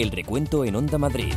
[0.00, 1.34] El recuento en Onda Madrid.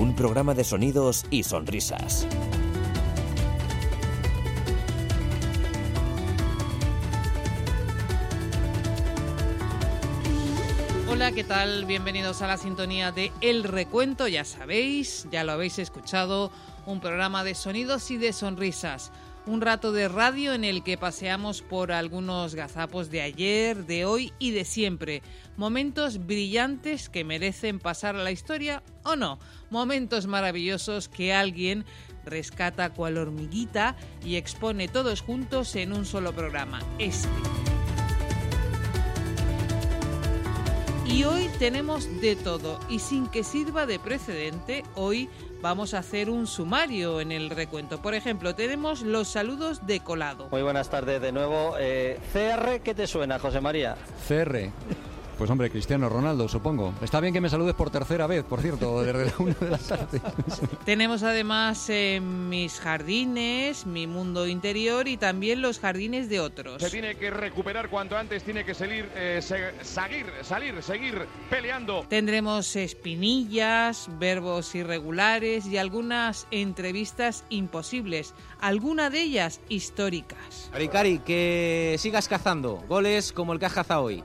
[0.00, 2.26] Un programa de sonidos y sonrisas.
[11.08, 11.84] Hola, ¿qué tal?
[11.84, 14.26] Bienvenidos a la sintonía de El Recuento.
[14.26, 16.50] Ya sabéis, ya lo habéis escuchado,
[16.84, 19.12] un programa de sonidos y de sonrisas.
[19.46, 24.32] Un rato de radio en el que paseamos por algunos gazapos de ayer, de hoy
[24.38, 25.22] y de siempre.
[25.56, 29.38] Momentos brillantes que merecen pasar a la historia o no.
[29.70, 31.86] Momentos maravillosos que alguien
[32.24, 36.80] rescata cual hormiguita y expone todos juntos en un solo programa.
[36.98, 37.28] Este.
[41.06, 45.28] Y hoy tenemos de todo y sin que sirva de precedente, hoy
[45.60, 48.00] vamos a hacer un sumario en el recuento.
[48.00, 50.48] Por ejemplo, tenemos los saludos de colado.
[50.50, 51.74] Muy buenas tardes de nuevo.
[51.78, 53.96] Eh, CR, ¿qué te suena, José María?
[54.26, 54.70] CR.
[55.40, 56.92] Pues hombre, Cristiano Ronaldo, supongo.
[57.00, 59.78] Está bien que me saludes por tercera vez, por cierto, desde la una de la
[59.78, 60.20] tarde.
[60.84, 66.82] Tenemos además eh, mis jardines, mi mundo interior y también los jardines de otros.
[66.82, 72.04] Se tiene que recuperar cuanto antes, tiene que salir, eh, se- seguir, salir, seguir peleando.
[72.06, 80.68] Tendremos espinillas, verbos irregulares y algunas entrevistas imposibles, alguna de ellas históricas.
[80.70, 84.22] Cari, Cari, que sigas cazando goles como el que has cazado hoy.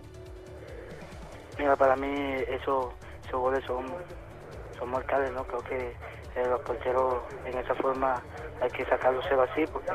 [1.57, 2.07] Mira, para mí
[2.49, 2.93] eso,
[3.27, 3.85] esos goles son,
[4.77, 5.43] son mortales, ¿no?
[5.45, 8.21] Creo que eh, los porteros en esa forma
[8.61, 9.91] hay que sacarlos así porque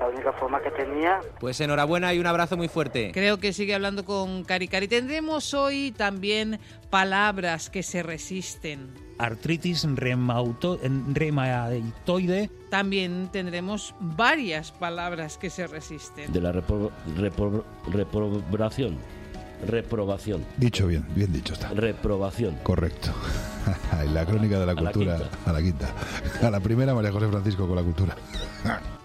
[0.00, 3.10] la única forma que tenía Pues enhorabuena y un abrazo muy fuerte.
[3.12, 4.86] Creo que sigue hablando con Cari Cari.
[4.88, 6.60] Tendremos hoy también
[6.90, 8.92] palabras que se resisten.
[9.18, 10.78] artritis reumauto-
[11.12, 16.32] reumatoide, También tendremos varias palabras que se resisten.
[16.32, 18.98] de la repro- repro- reprobación.
[19.66, 20.44] Reprobación.
[20.56, 21.68] Dicho bien, bien dicho está.
[21.68, 22.56] Reprobación.
[22.62, 23.12] Correcto.
[24.12, 25.92] La crónica de la cultura a la quinta.
[26.42, 28.16] A la primera, María José Francisco con la cultura.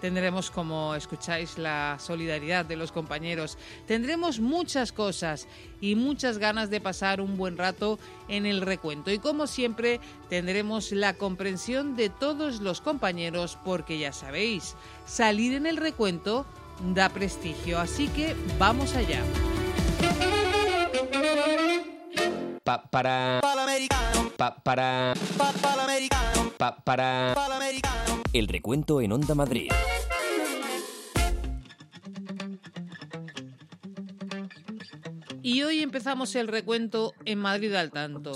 [0.00, 3.58] Tendremos, como escucháis, la solidaridad de los compañeros.
[3.86, 5.48] Tendremos muchas cosas
[5.80, 7.98] y muchas ganas de pasar un buen rato
[8.28, 9.10] en el recuento.
[9.10, 14.76] Y como siempre, tendremos la comprensión de todos los compañeros porque ya sabéis,
[15.06, 16.46] salir en el recuento
[16.94, 17.78] da prestigio.
[17.78, 19.22] Así que vamos allá.
[22.64, 23.40] Pa- para.
[24.36, 25.14] Pa- para.
[26.58, 27.34] Pa- para.
[28.32, 29.70] El recuento en Onda Madrid.
[35.42, 38.32] Y hoy empezamos el recuento en Madrid al tanto.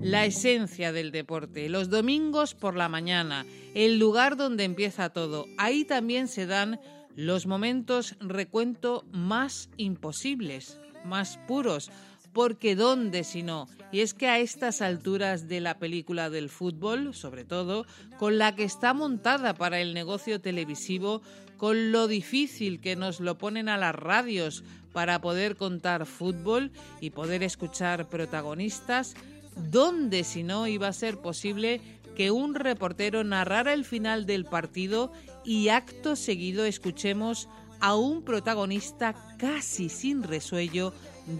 [0.00, 5.46] La esencia del deporte, los domingos por la mañana, el lugar donde empieza todo.
[5.56, 6.78] Ahí también se dan
[7.18, 11.90] los momentos recuento más imposibles, más puros,
[12.32, 13.66] porque ¿dónde si no?
[13.90, 17.86] Y es que a estas alturas de la película del fútbol, sobre todo,
[18.20, 21.20] con la que está montada para el negocio televisivo,
[21.56, 24.62] con lo difícil que nos lo ponen a las radios
[24.92, 29.16] para poder contar fútbol y poder escuchar protagonistas,
[29.56, 31.80] ¿dónde si no iba a ser posible
[32.18, 35.12] que un reportero narrara el final del partido
[35.48, 37.48] y acto seguido escuchemos
[37.80, 40.92] a un protagonista casi sin resuello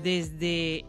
[0.02, 0.86] desde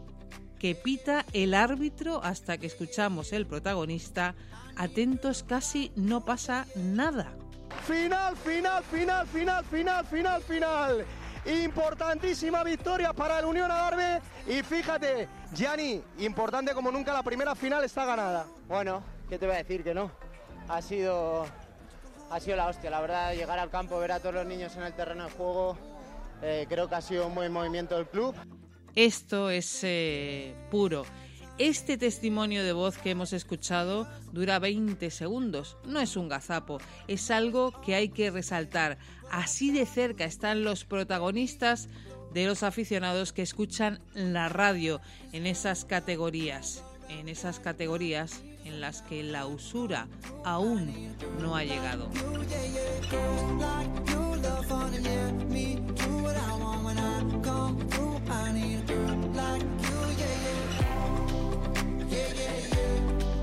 [0.58, 4.34] que pita el árbitro hasta que escuchamos el protagonista,
[4.74, 7.30] atentos casi no pasa nada.
[7.86, 11.04] Final, final, final, final, final, final, final.
[11.62, 14.22] Importantísima victoria para el Unión Adarve.
[14.48, 18.46] Y fíjate, Gianni, importante como nunca, la primera final está ganada.
[18.66, 20.10] Bueno, ¿qué te voy a decir que no?
[20.68, 21.44] Ha sido,
[22.30, 24.84] ha sido la hostia, la verdad, llegar al campo, ver a todos los niños en
[24.84, 25.76] el terreno de juego,
[26.42, 28.34] eh, creo que ha sido un buen movimiento del club.
[28.94, 31.04] Esto es eh, puro.
[31.58, 35.76] Este testimonio de voz que hemos escuchado dura 20 segundos.
[35.84, 38.96] No es un gazapo, es algo que hay que resaltar.
[39.30, 41.88] Así de cerca están los protagonistas
[42.32, 45.00] de los aficionados que escuchan la radio
[45.32, 48.40] en esas categorías, en esas categorías
[48.70, 50.06] en las que la usura
[50.44, 52.08] aún no ha llegado.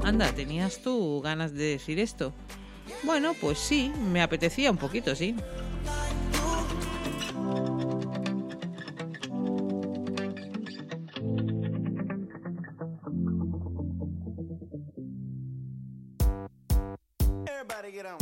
[0.03, 2.33] Anda, ¿tenías tú ganas de decir esto?
[3.03, 5.35] Bueno, pues sí, me apetecía un poquito, sí.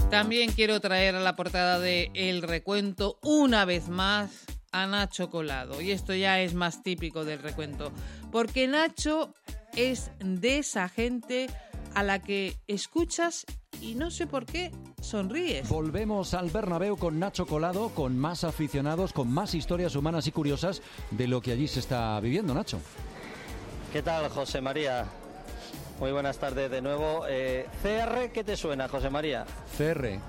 [0.09, 5.81] También quiero traer a la portada de El Recuento una vez más a Nacho Colado.
[5.81, 7.91] Y esto ya es más típico del recuento.
[8.31, 9.33] Porque Nacho
[9.75, 11.47] es de esa gente
[11.93, 13.45] a la que escuchas
[13.81, 14.71] y no sé por qué
[15.01, 15.69] sonríes.
[15.69, 20.81] Volvemos al Bernabéu con Nacho Colado, con más aficionados, con más historias humanas y curiosas
[21.11, 22.79] de lo que allí se está viviendo, Nacho.
[23.93, 25.07] ¿Qué tal, José María?
[25.99, 27.25] Muy buenas tardes de nuevo.
[27.27, 29.45] Eh, CR, ¿qué te suena, José María?
[29.77, 30.19] CR.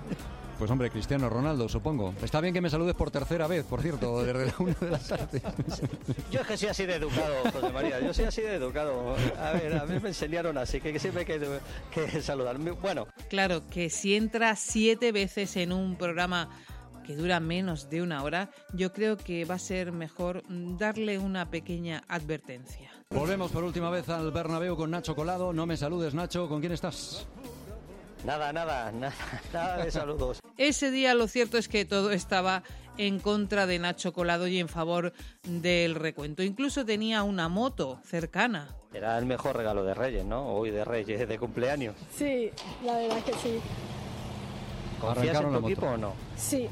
[0.58, 2.14] Pues hombre, Cristiano Ronaldo, supongo.
[2.22, 4.98] Está bien que me saludes por tercera vez, por cierto, desde la una de la
[4.98, 5.42] tarde.
[6.30, 8.00] Yo es que soy así de educado, José María.
[8.00, 9.16] Yo soy así de educado.
[9.38, 11.60] A ver, a mí me enseñaron así, que siempre hay que,
[11.92, 12.56] que saludar.
[12.58, 13.06] Bueno.
[13.28, 16.48] Claro, que si entra siete veces en un programa
[17.06, 21.50] que dura menos de una hora, yo creo que va a ser mejor darle una
[21.50, 22.95] pequeña advertencia.
[23.10, 25.52] Volvemos por última vez al Bernabéu con Nacho Colado.
[25.52, 26.48] No me saludes, Nacho.
[26.48, 27.26] ¿Con quién estás?
[28.24, 29.14] Nada, nada, nada,
[29.52, 30.40] nada de saludos.
[30.58, 32.62] Ese día lo cierto es que todo estaba
[32.98, 35.12] en contra de Nacho Colado y en favor
[35.44, 36.42] del recuento.
[36.42, 38.74] Incluso tenía una moto cercana.
[38.92, 40.48] Era el mejor regalo de Reyes, ¿no?
[40.48, 41.94] Hoy de Reyes, de cumpleaños.
[42.14, 42.50] Sí,
[42.84, 43.60] la verdad que sí.
[45.00, 46.12] ¿Confías en tu equipo o no?
[46.36, 46.68] Sí.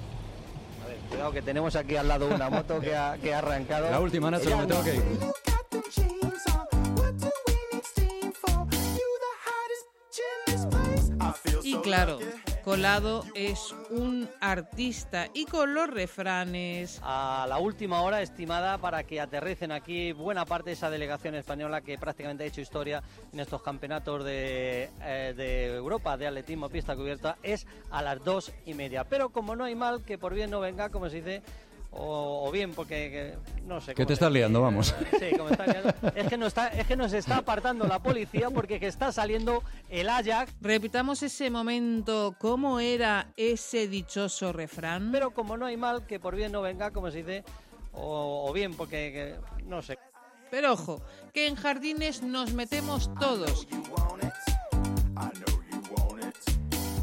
[0.82, 3.90] A ver, cuidado que tenemos aquí al lado una moto que ha, que ha arrancado.
[3.90, 5.02] La última, Nacho, me tengo que ir.
[11.84, 12.18] Claro,
[12.64, 16.98] Colado es un artista y con los refranes.
[17.02, 21.82] A la última hora estimada para que aterricen aquí buena parte de esa delegación española
[21.82, 23.02] que prácticamente ha hecho historia
[23.32, 28.50] en estos campeonatos de, eh, de Europa de atletismo pista cubierta es a las dos
[28.64, 29.04] y media.
[29.04, 31.42] Pero como no hay mal que por bien no venga, como se dice,
[31.96, 33.94] o, o, bien porque que, no sé.
[33.94, 34.94] Que te estás liando, vamos.
[35.18, 35.94] Sí, como está liando.
[36.14, 39.62] Es que, no está, es que nos está apartando la policía porque que está saliendo
[39.88, 40.52] el Ajax.
[40.60, 45.10] Repitamos ese momento, ¿cómo era ese dichoso refrán?
[45.12, 47.44] Pero como no hay mal que por bien no venga, como se dice,
[47.92, 49.98] o, o bien porque que, no sé.
[50.50, 51.02] Pero ojo,
[51.32, 53.66] que en jardines nos metemos todos.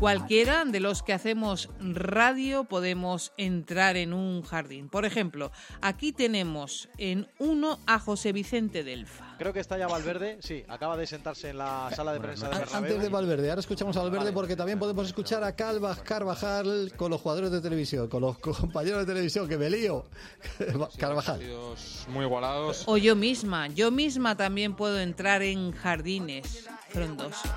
[0.01, 4.89] Cualquiera de los que hacemos radio podemos entrar en un jardín.
[4.89, 9.36] Por ejemplo, aquí tenemos en uno a José Vicente Delfa.
[9.38, 12.57] Creo que está ya Valverde, sí, acaba de sentarse en la sala de prensa de
[12.57, 12.77] Bernabéu.
[12.77, 17.12] Antes de Valverde, ahora escuchamos a Valverde porque también podemos escuchar a Calva Carvajal con
[17.12, 20.06] los jugadores de televisión, con los compañeros de televisión, que me lío.
[20.98, 21.42] Carvajal.
[22.07, 22.86] Muy igualados.
[22.88, 27.51] O yo misma, yo misma también puedo entrar en jardines frondosos.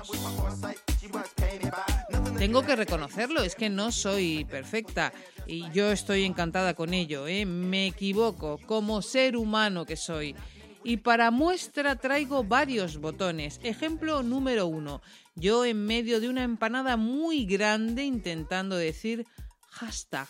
[2.37, 5.13] Tengo que reconocerlo, es que no soy perfecta
[5.47, 7.45] y yo estoy encantada con ello, ¿eh?
[7.45, 10.35] me equivoco como ser humano que soy.
[10.83, 13.59] Y para muestra traigo varios botones.
[13.63, 15.01] Ejemplo número uno,
[15.35, 19.25] yo en medio de una empanada muy grande intentando decir
[19.69, 20.27] hashtag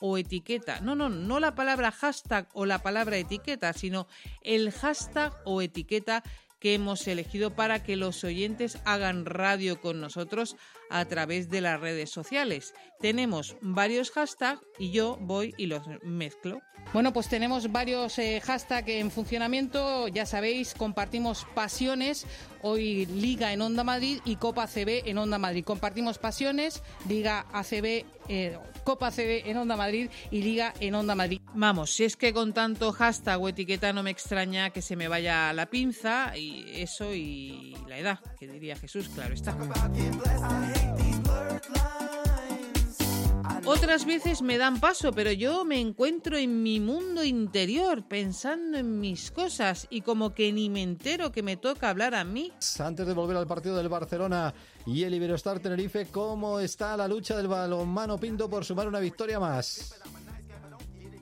[0.00, 0.80] o etiqueta.
[0.80, 4.08] No, no, no la palabra hashtag o la palabra etiqueta, sino
[4.42, 6.24] el hashtag o etiqueta
[6.62, 10.54] que hemos elegido para que los oyentes hagan radio con nosotros
[10.92, 12.74] a través de las redes sociales.
[13.00, 16.60] Tenemos varios hashtags y yo voy y los mezclo.
[16.92, 20.08] Bueno, pues tenemos varios eh, hashtags en funcionamiento.
[20.08, 22.26] Ya sabéis, compartimos pasiones.
[22.60, 25.64] Hoy Liga en Onda Madrid y Copa CB en Onda Madrid.
[25.64, 31.40] Compartimos pasiones, Liga ACB, eh, Copa CB en Onda Madrid y Liga en Onda Madrid.
[31.54, 35.08] Vamos, si es que con tanto hashtag o etiqueta no me extraña que se me
[35.08, 39.56] vaya la pinza y eso y la edad, que diría Jesús, claro está.
[43.64, 48.98] Otras veces me dan paso, pero yo me encuentro en mi mundo interior, pensando en
[48.98, 52.52] mis cosas y como que ni me entero que me toca hablar a mí.
[52.80, 54.52] Antes de volver al partido del Barcelona
[54.84, 59.38] y el Iberostar Tenerife, ¿cómo está la lucha del balonmano Pinto por sumar una victoria
[59.38, 59.94] más?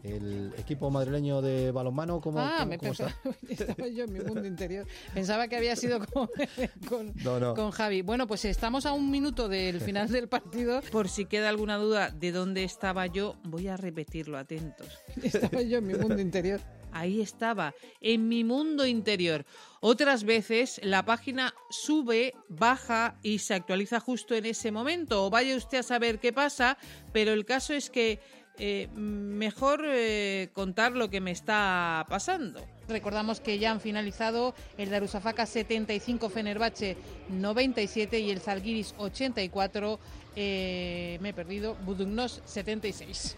[0.02, 3.14] El equipo madrileño de balonmano ¿cómo, ah, cómo, me cómo está?
[3.48, 6.28] estaba yo en mi mundo interior pensaba que había sido con,
[6.88, 7.54] con, no, no.
[7.54, 11.48] con, Javi bueno pues estamos a un minuto del final del partido por si queda
[11.48, 14.88] alguna duda de dónde estaba yo voy a repetirlo atentos
[15.22, 16.60] estaba yo en mi mundo interior
[16.92, 19.44] Ahí estaba, en mi mundo interior.
[19.80, 25.24] Otras veces la página sube, baja y se actualiza justo en ese momento.
[25.24, 26.78] O vaya usted a saber qué pasa,
[27.12, 28.20] pero el caso es que
[28.62, 32.62] eh, mejor eh, contar lo que me está pasando.
[32.88, 36.98] Recordamos que ya han finalizado el Darusafaka 75 Fenerbahce
[37.30, 39.98] 97 y el Zalgiris 84,
[40.36, 43.36] eh, me he perdido, Budugnos 76.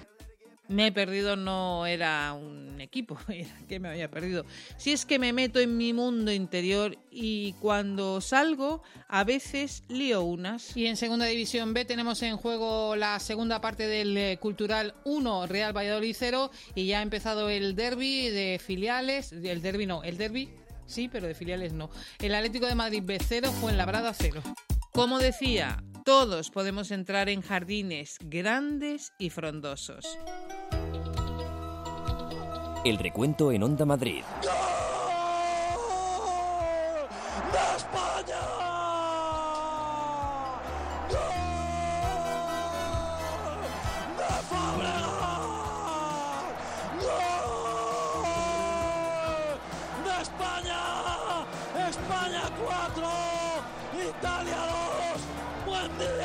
[0.73, 4.45] Me he perdido no era un equipo, era que me había perdido.
[4.77, 10.23] Si es que me meto en mi mundo interior y cuando salgo a veces lío
[10.23, 10.77] unas.
[10.77, 15.47] Y en Segunda División B tenemos en juego la segunda parte del eh, Cultural 1,
[15.47, 20.17] Real Valladolid 0 y ya ha empezado el derby de filiales, el derby no, el
[20.17, 20.49] derby
[20.87, 21.91] sí, pero de filiales no.
[22.19, 24.43] El Atlético de Madrid B0 fue en Labrada 0.
[24.93, 30.19] Como decía, todos podemos entrar en jardines grandes y frondosos.
[32.85, 34.25] El recuento en Onda Madrid.
[37.53, 38.72] ¡De España!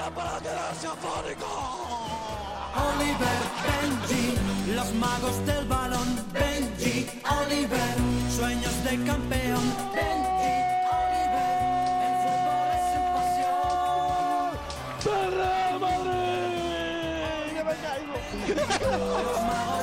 [0.08, 1.48] ¡Buen día para quedarse afónico!
[2.76, 4.26] Oliver, Benji,
[4.74, 7.10] los magos del balón, Benji,
[7.42, 7.96] Oliver,
[8.36, 10.56] sueños de campeón, Benji,
[11.02, 11.60] Oliver,
[12.08, 14.50] el fútbol es su pasión.
[15.04, 17.48] ¡Perra Madrid!
[17.56, 18.16] ¡Que me caigo!
[19.24, 19.77] Los magos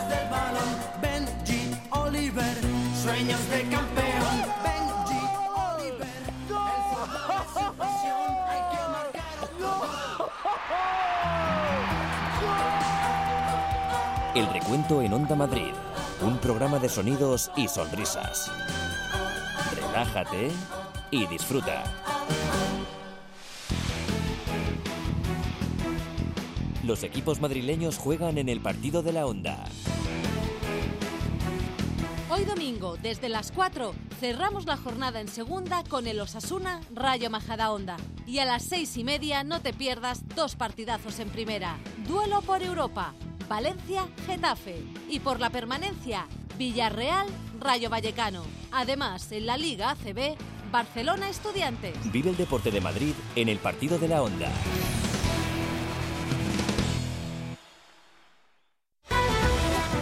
[14.35, 15.73] El recuento en Onda Madrid.
[16.21, 18.51] Un programa de sonidos y sonrisas.
[19.77, 20.51] Relájate
[21.13, 21.85] y disfruta.
[26.83, 29.57] Los equipos madrileños juegan en el partido de la Onda.
[32.29, 37.97] Hoy domingo, desde las 4, cerramos la jornada en segunda con el Osasuna Rayo Majadahonda.
[38.27, 41.77] Y a las seis y media no te pierdas dos partidazos en primera.
[42.09, 43.15] Duelo por Europa,
[43.55, 44.83] Valencia Getafe.
[45.09, 46.27] Y por la permanencia,
[46.59, 47.29] Villarreal
[47.61, 48.43] Rayo Vallecano.
[48.73, 50.35] Además, en la Liga ACB,
[50.73, 51.95] Barcelona Estudiantes.
[52.11, 54.51] Vive el deporte de Madrid en el partido de la Onda.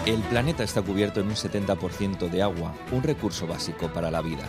[0.06, 4.48] El planeta está cubierto en un 70% de agua, un recurso básico para la vida.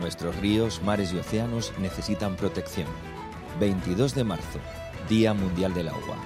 [0.00, 2.88] Nuestros ríos, mares y océanos necesitan protección.
[3.58, 4.58] 22 de marzo,
[5.08, 6.18] Día Mundial del Agua.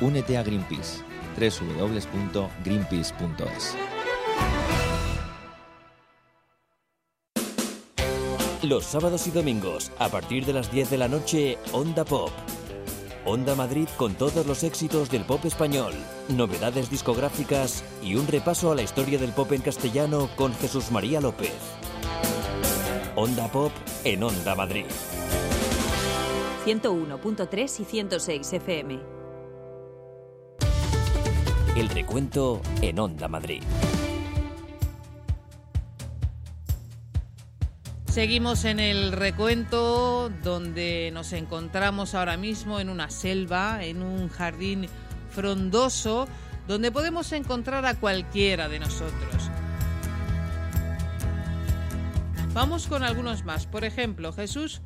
[0.00, 1.05] Únete a Greenpeace.
[1.36, 3.76] www.greenpeace.es.
[8.62, 12.30] Los sábados y domingos, a partir de las 10 de la noche, Onda Pop.
[13.24, 15.92] Onda Madrid con todos los éxitos del pop español,
[16.28, 21.20] novedades discográficas y un repaso a la historia del pop en castellano con Jesús María
[21.20, 21.54] López.
[23.14, 23.72] Onda Pop
[24.04, 24.86] en Onda Madrid.
[26.64, 29.15] 101.3 y 106 FM.
[31.76, 33.62] El recuento en Onda Madrid.
[38.06, 44.88] Seguimos en el recuento donde nos encontramos ahora mismo en una selva, en un jardín
[45.28, 46.26] frondoso,
[46.66, 49.50] donde podemos encontrar a cualquiera de nosotros.
[52.54, 53.66] Vamos con algunos más.
[53.66, 54.80] Por ejemplo, Jesús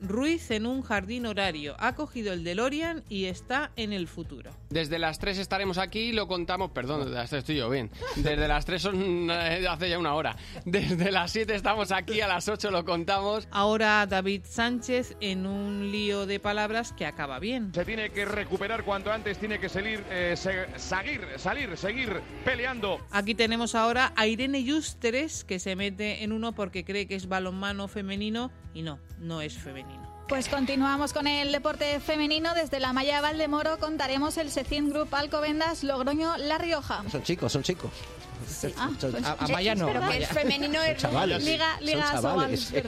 [0.00, 1.74] Ruiz en un jardín horario.
[1.78, 4.50] Ha cogido el DeLorean y está en el futuro.
[4.70, 6.70] Desde las 3 estaremos aquí y lo contamos.
[6.72, 7.90] Perdón, desde las 3 estoy yo bien.
[8.16, 10.36] Desde las 3 son eh, hace ya una hora.
[10.64, 13.48] Desde las 7 estamos aquí, a las 8 lo contamos.
[13.50, 17.72] Ahora David Sánchez en un lío de palabras que acaba bien.
[17.74, 21.20] Se tiene que recuperar cuanto antes, tiene que salir, eh, se- salir,
[21.76, 23.00] seguir peleando.
[23.10, 27.28] Aquí tenemos ahora a Irene Yusteres que se mete en uno porque cree que es
[27.28, 29.85] balonmano femenino y no, no es femenino.
[30.28, 32.52] Pues continuamos con el deporte femenino.
[32.54, 37.04] Desde la Malla Valdemoro contaremos el Secin Group Alcobendas Logroño La Rioja.
[37.10, 37.90] Son chicos, son chicos.
[38.76, 39.86] Ah, Son- pues a, a es- Maya no.
[39.86, 40.26] pero que Maya.
[40.26, 41.42] es femenino, es chavales.
[41.44, 42.20] Liga- Liga.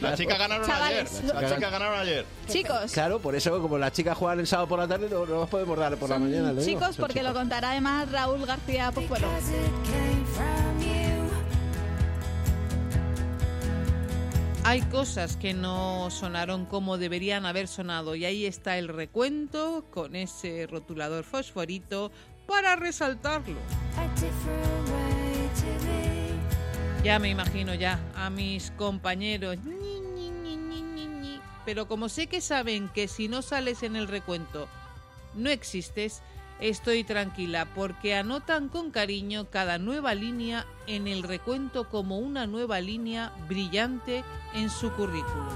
[0.01, 1.19] Las chicas ganaron Chavales.
[1.21, 1.35] ayer.
[1.35, 2.27] Las chicas ganaron ayer.
[2.49, 2.93] Chicos.
[2.93, 5.49] Claro, por eso como las chicas juegan el sábado por la tarde no, no nos
[5.49, 6.53] podemos dar por la mañana.
[6.61, 9.29] Chicos, porque lo contará además Raúl García Pozuelo.
[14.69, 20.15] Hay cosas que no sonaron como deberían haber sonado y ahí está el recuento con
[20.15, 22.13] ese rotulador fosforito
[22.47, 23.57] para resaltarlo.
[27.03, 29.57] Ya me imagino ya a mis compañeros.
[31.65, 34.69] Pero como sé que saben que si no sales en el recuento
[35.35, 36.21] no existes,
[36.61, 42.81] estoy tranquila porque anotan con cariño cada nueva línea en el recuento como una nueva
[42.81, 44.25] línea brillante
[44.55, 45.49] en su currículum.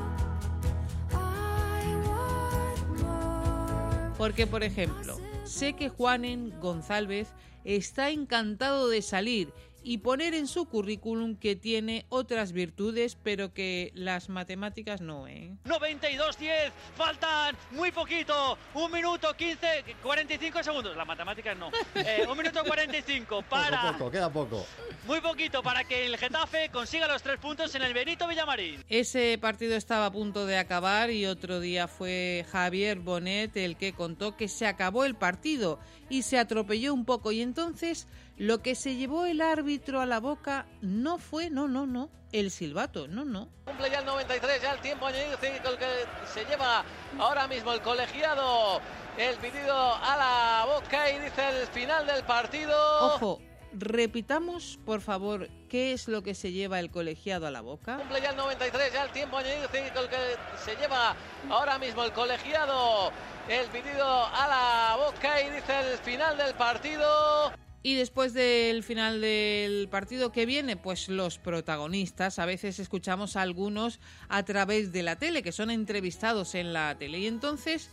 [4.19, 7.33] Porque, por ejemplo, sé que Juanen González
[7.65, 13.91] está encantado de salir y poner en su currículum que tiene otras virtudes, pero que
[13.95, 15.57] las matemáticas no, ¿eh?
[15.65, 20.97] 92-10, faltan muy poquito, un minuto 15, 45 segundos.
[20.97, 21.71] Las matemáticas no.
[21.95, 23.83] Eh, un minuto 45 para.
[23.83, 24.67] Poco, poco, queda poco.
[25.07, 28.83] Muy poquito para que el Getafe consiga los tres puntos en el Benito Villamarín.
[28.89, 33.93] Ese partido estaba a punto de acabar y otro día fue Javier Bonet el que
[33.93, 38.75] contó que se acabó el partido y se atropelló un poco y entonces lo que
[38.75, 43.25] se llevó el árbitro a la boca no fue, no, no, no, el silbato, no,
[43.25, 43.49] no.
[43.67, 45.87] Cumple ya el 93, ya el tiempo añadido el que
[46.33, 46.85] se lleva
[47.19, 48.81] ahora mismo el colegiado.
[49.19, 52.75] El pedido a la boca y dice el final del partido.
[53.15, 53.41] Ojo,
[53.75, 57.99] repitamos, por favor, qué es lo que se lleva el colegiado a la boca.
[57.99, 60.17] Cumple ya el 93, ya el tiempo añadido el que
[60.65, 61.15] se lleva
[61.51, 63.13] ahora mismo el colegiado.
[63.49, 67.53] El pedido a la boca y dice el final del partido.
[67.83, 73.43] Y después del final del partido que viene, pues los protagonistas, a veces escuchamos a
[73.43, 73.99] algunos
[74.29, 77.19] a través de la tele, que son entrevistados en la tele.
[77.19, 77.91] Y entonces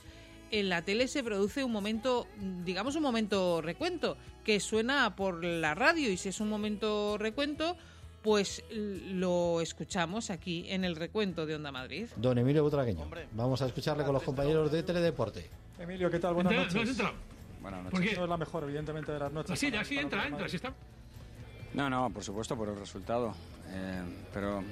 [0.51, 2.27] en la tele se produce un momento,
[2.63, 7.75] digamos un momento recuento, que suena por la radio y si es un momento recuento,
[8.22, 12.08] pues lo escuchamos aquí en el recuento de Onda Madrid.
[12.15, 15.50] Don Emilio Butragueño, vamos a escucharle con los compañeros de Teledeporte.
[15.79, 16.34] Emilio, ¿qué tal?
[16.34, 16.98] Buenas noches.
[17.62, 18.16] Buenas ¿Por qué?
[18.16, 19.51] No es la mejor, evidentemente, de las noches.
[19.51, 20.74] Así, para- así, para entra, entra, así está.
[21.74, 23.34] No, no, por supuesto, por el resultado.
[23.68, 24.01] Eh,
[24.34, 24.63] pero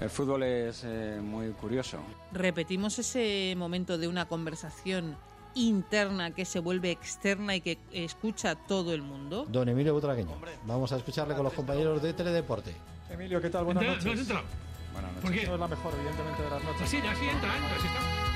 [0.00, 1.98] el fútbol es eh, muy curioso.
[2.32, 5.16] Repetimos ese momento de una conversación
[5.56, 9.46] interna que se vuelve externa y que escucha todo el mundo.
[9.48, 12.74] Don Emilio Butragueño, vamos a escucharle con los compañeros de Teledeporte.
[13.10, 13.64] Emilio, ¿qué tal?
[13.64, 14.06] Buenas Entra, noches.
[14.06, 14.44] ¿no has entrado?
[14.92, 15.46] Buenas ¿Por qué?
[15.46, 16.82] No es la mejor, evidentemente, de las noches.
[16.82, 17.84] Así, así, entra, entra, Madrid.
[17.84, 18.33] está.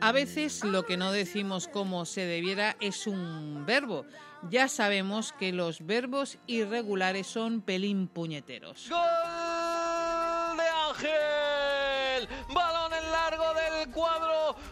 [0.00, 4.06] A veces lo que no decimos como se debiera es un verbo.
[4.48, 8.88] Ya sabemos que los verbos irregulares son pelín puñeteros.
[8.88, 12.28] Gol de Ángel.
[12.54, 14.29] Balón en largo del cuadro.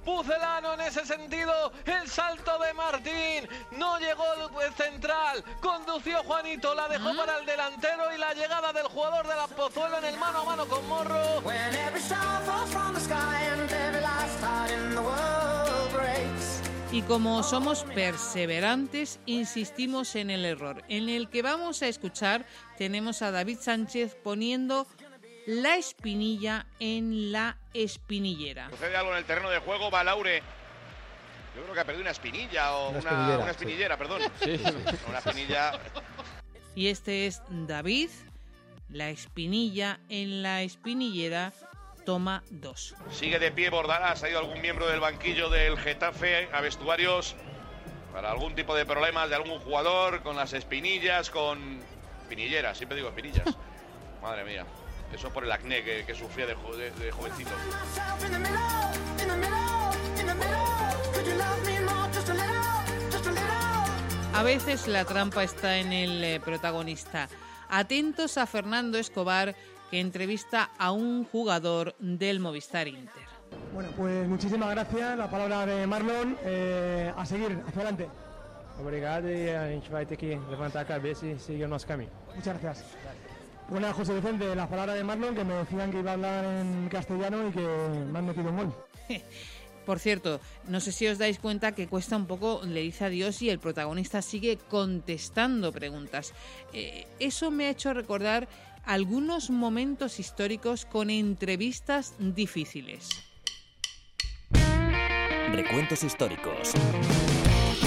[0.09, 1.71] Pucelano en ese sentido.
[1.85, 3.47] El salto de Martín.
[3.73, 4.25] No llegó
[4.63, 5.45] el central.
[5.61, 6.75] Condució Juanito.
[6.75, 8.15] La dejó para el delantero.
[8.15, 11.43] Y la llegada del jugador de la Pozuelo en el mano a mano con Morro.
[16.91, 20.85] Y como somos perseverantes, insistimos en el error.
[20.89, 22.47] En el que vamos a escuchar
[22.79, 24.87] tenemos a David Sánchez poniendo
[25.49, 28.69] la espinilla en la espinillera.
[28.69, 30.43] Sucede algo en el terreno de juego, va Laure.
[31.57, 34.23] Yo creo que ha perdido una espinilla o Una una, espinillera, una espinillera, perdón.
[34.45, 34.65] Sí, sí.
[35.09, 35.81] Una espinilla.
[36.75, 38.11] Y este es David,
[38.91, 41.55] la espinilla en la espinillera,
[42.05, 42.95] toma dos.
[43.11, 44.23] Sigue de pie Bordalás.
[44.23, 47.37] Ha ido algún miembro del banquillo del Getafe a vestuarios
[48.13, 51.81] para algún tipo de problemas de algún jugador con las espinillas, con
[52.21, 52.77] espinilleras.
[52.77, 53.47] Siempre digo espinillas.
[54.23, 54.67] Madre mía.
[55.15, 57.51] Eso por el acné que, que sufría de, jo- de- de jovencito.
[57.51, 58.13] A
[64.35, 64.39] a?
[64.39, 67.29] A veces la trampa está en el eh, protagonista.
[67.69, 69.55] Atentos a Fernando Escobar,
[69.91, 73.25] que entrevista a un jugador del Movistar Inter.
[73.75, 75.17] Bueno, pues muchísimas gracias.
[75.19, 76.37] La palabra de Marlon.
[76.45, 78.09] eh, a seguir, hacia adelante.
[78.81, 82.11] Obrigado e a gente vai ter que levantar a cabeça e seguir o nosso caminho.
[82.37, 82.87] Muchas gracias.
[83.69, 86.89] Bueno, José Vicente, las palabras de Marlon, que me decían que iba a hablar en
[86.89, 88.75] castellano y que me han metido un gol.
[89.87, 93.41] Por cierto, no sé si os dais cuenta que cuesta un poco, le dice adiós
[93.41, 96.35] y el protagonista sigue contestando preguntas.
[96.75, 98.49] Eh, eso me ha hecho recordar
[98.85, 103.09] algunos momentos históricos con entrevistas difíciles.
[105.53, 106.73] Recuentos históricos.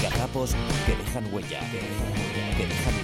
[0.01, 1.59] Gazapos que dejan huella.
[2.57, 3.00] Que dejan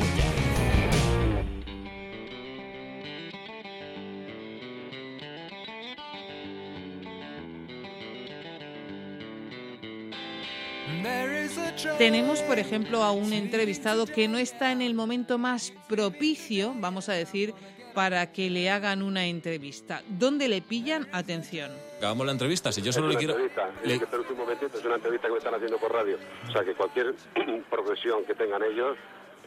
[11.97, 17.09] Tenemos, por ejemplo, a un entrevistado que no está en el momento más propicio, vamos
[17.09, 17.53] a decir,
[17.93, 20.03] para que le hagan una entrevista.
[20.07, 21.07] ¿Dónde le pillan?
[21.11, 21.71] Atención.
[21.97, 23.33] Acabamos la entrevista, si yo solo es le quiero...
[23.33, 26.17] entrevista, le- es que un momentito, es una entrevista que me están haciendo por radio.
[26.47, 27.15] O sea que cualquier
[27.69, 28.97] profesión que tengan ellos,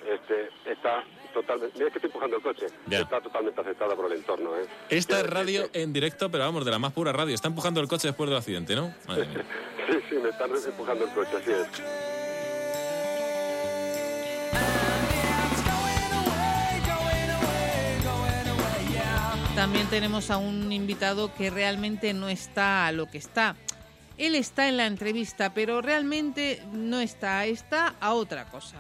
[0.05, 1.79] este, está totalmente...
[1.79, 2.67] Mira que estoy empujando el coche.
[2.87, 3.01] Ya.
[3.01, 4.67] Está totalmente afectada por el entorno, ¿eh?
[4.89, 7.35] Esta es radio en directo, pero vamos, de la más pura radio.
[7.35, 8.95] Está empujando el coche después del accidente, ¿no?
[9.91, 11.69] Sí, sí, me están empujando el coche, así es.
[19.57, 23.57] También tenemos a un invitado que realmente no está a lo que está.
[24.17, 28.77] Él está en la entrevista, pero realmente no está, está a otra cosa.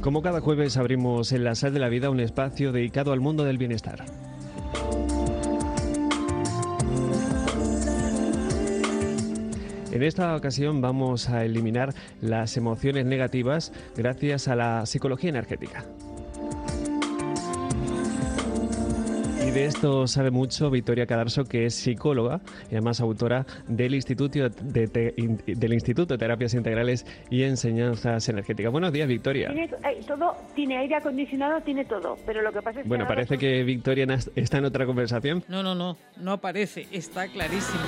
[0.00, 3.44] Como cada jueves abrimos en la Sal de la Vida un espacio dedicado al mundo
[3.44, 4.06] del bienestar.
[9.92, 15.84] En esta ocasión vamos a eliminar las emociones negativas gracias a la psicología energética.
[19.50, 24.48] Y de esto sabe mucho Victoria Cadarso, que es psicóloga y además autora del Instituto
[24.48, 25.12] de, Te-
[25.44, 28.70] del Instituto de Terapias Integrales y Enseñanzas Energéticas.
[28.70, 29.48] Buenos días, Victoria.
[29.48, 33.08] Tiene, eh, todo, tiene aire acondicionado, tiene todo, pero lo que pasa es que Bueno,
[33.08, 35.42] parece que Victoria está en otra conversación.
[35.48, 37.80] No, no, no, no aparece, está clarísimo.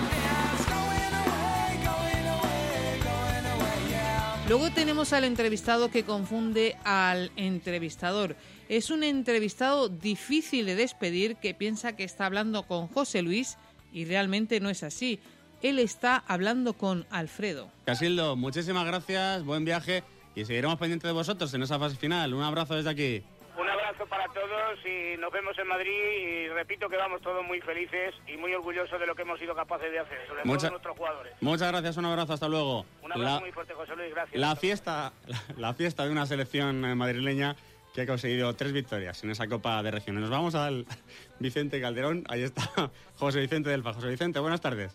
[4.49, 8.37] Luego tenemos al entrevistado que confunde al entrevistador.
[8.69, 13.57] Es un entrevistado difícil de despedir que piensa que está hablando con José Luis
[13.93, 15.21] y realmente no es así.
[15.63, 17.71] Él está hablando con Alfredo.
[17.85, 20.03] Casildo, muchísimas gracias, buen viaje
[20.35, 22.35] y seguiremos pendientes de vosotros en esa fase final.
[22.35, 23.23] Un abrazo desde aquí.
[23.93, 27.61] Un abrazo para todos y nos vemos en Madrid y repito que vamos todos muy
[27.61, 30.71] felices y muy orgullosos de lo que hemos sido capaces de hacer, sobre Mucha- todo
[30.71, 31.33] nuestros jugadores.
[31.43, 32.87] Muchas gracias, un abrazo, hasta luego.
[33.03, 34.41] Un abrazo La- muy fuerte, José Luis, gracias.
[34.41, 37.55] La fiesta, la, la fiesta de una selección eh, madrileña
[37.95, 40.23] que ha conseguido tres victorias en esa Copa de Regiones.
[40.23, 40.87] Nos vamos al
[41.39, 42.25] Vicente Calderón.
[42.31, 42.63] Ahí está
[43.17, 43.93] José Vicente Delfa.
[43.93, 44.93] José Vicente, buenas tardes.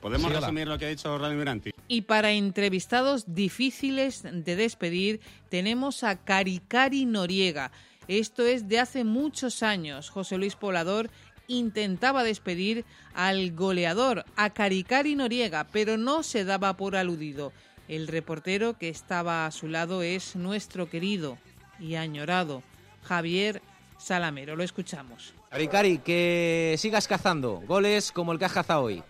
[0.00, 1.70] ¿Podemos Sí, resumir lo que ha dicho Radio Miranti?
[1.86, 7.70] Y para entrevistados difíciles de despedir, tenemos a Caricari Noriega.
[8.08, 10.10] Esto es de hace muchos años.
[10.10, 11.10] José Luis Poblador
[11.46, 12.84] intentaba despedir
[13.14, 17.52] al goleador, a Caricari Noriega, pero no se daba por aludido.
[17.88, 21.38] El reportero que estaba a su lado es nuestro querido
[21.78, 22.62] y añorado
[23.02, 23.60] Javier
[23.98, 24.56] Salamero.
[24.56, 25.34] Lo escuchamos.
[25.50, 29.02] Ricari, que sigas cazando goles como el que has cazado hoy.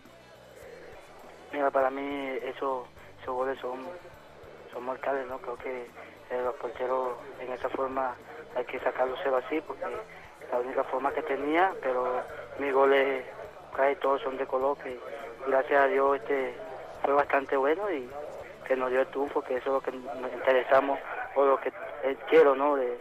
[1.53, 2.03] Mira, para mí
[2.45, 2.87] eso,
[3.21, 3.81] esos goles son,
[4.73, 5.39] son mortales, ¿no?
[5.39, 5.83] Creo que
[6.31, 8.17] eh, los porteros en esa forma
[8.57, 12.23] hay que sacarlos cero así porque es la única forma que tenía, pero
[12.59, 13.25] mis goles
[13.77, 15.01] casi todos son de Colombia y
[15.49, 16.55] gracias a Dios este
[17.03, 18.09] fue bastante bueno y
[18.67, 20.99] que nos dio el triunfo, que eso es lo que nos interesamos
[21.35, 21.73] o lo que
[22.05, 22.77] eh, quiero, ¿no?
[22.77, 22.99] De,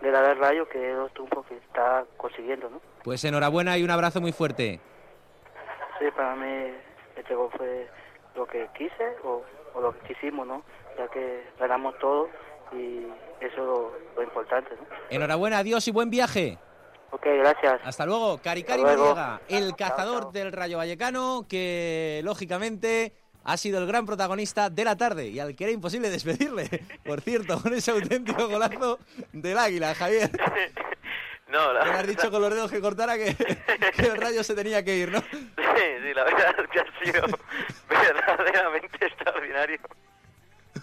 [0.00, 2.80] de la del Rayo, que es los triunfos que está consiguiendo, ¿no?
[3.04, 4.80] Pues enhorabuena y un abrazo muy fuerte.
[5.98, 6.72] Sí, para mí
[7.16, 7.88] este gol fue
[8.34, 9.42] lo que quise o,
[9.74, 10.62] o lo que quisimos, ¿no?
[10.98, 12.28] Ya que ganamos todo
[12.72, 13.06] y
[13.40, 14.86] eso es lo, importante, ¿no?
[15.10, 16.58] Enhorabuena, adiós y buen viaje.
[17.10, 17.80] Ok, gracias.
[17.84, 18.38] Hasta luego.
[18.38, 19.14] Caricari Hasta luego.
[19.14, 23.12] Noriega, el cazador del Rayo Vallecano, que lógicamente
[23.44, 26.68] ha sido el gran protagonista de la tarde y al que era imposible despedirle.
[27.04, 28.98] Por cierto, con ese auténtico golazo
[29.32, 30.30] del Águila, Javier.
[31.48, 34.52] No, la le has dicho con los dedos que cortara que, que el Rayo se
[34.56, 35.20] tenía que ir, ¿no?
[35.30, 37.38] Sí, sí, la verdad es que ha sido
[37.88, 39.78] verdaderamente extraordinario.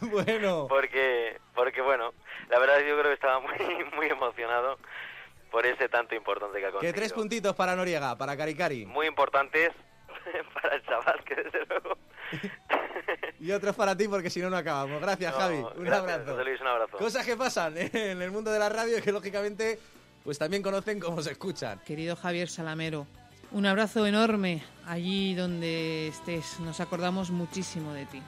[0.12, 0.68] Bueno.
[0.70, 2.14] Porque, porque bueno,
[2.50, 3.52] la verdad yo creo que estaba muy,
[3.96, 4.78] muy emocionado
[5.52, 6.96] por ese tanto importante que ha Que conseguido.
[6.96, 8.86] tres puntitos para Noriega, para Caricari.
[8.86, 9.72] Muy importantes
[10.62, 11.98] para el chaval, que desde luego...
[13.40, 15.02] Y otros para ti porque si no, no acabamos.
[15.02, 15.58] Gracias, No, Javi.
[15.58, 16.32] Un gracias, abrazo.
[16.32, 16.98] José Luis, un abrazo.
[16.98, 19.78] Cosas que pasan en el mundo de la radio y que lógicamente
[20.24, 21.80] pues también conocen cómo se escuchan.
[21.86, 23.06] Querido Javier Salamero,
[23.54, 26.60] un abrazo enorme allí donde estés.
[26.60, 28.22] Nos acordamos muchísimo de ti.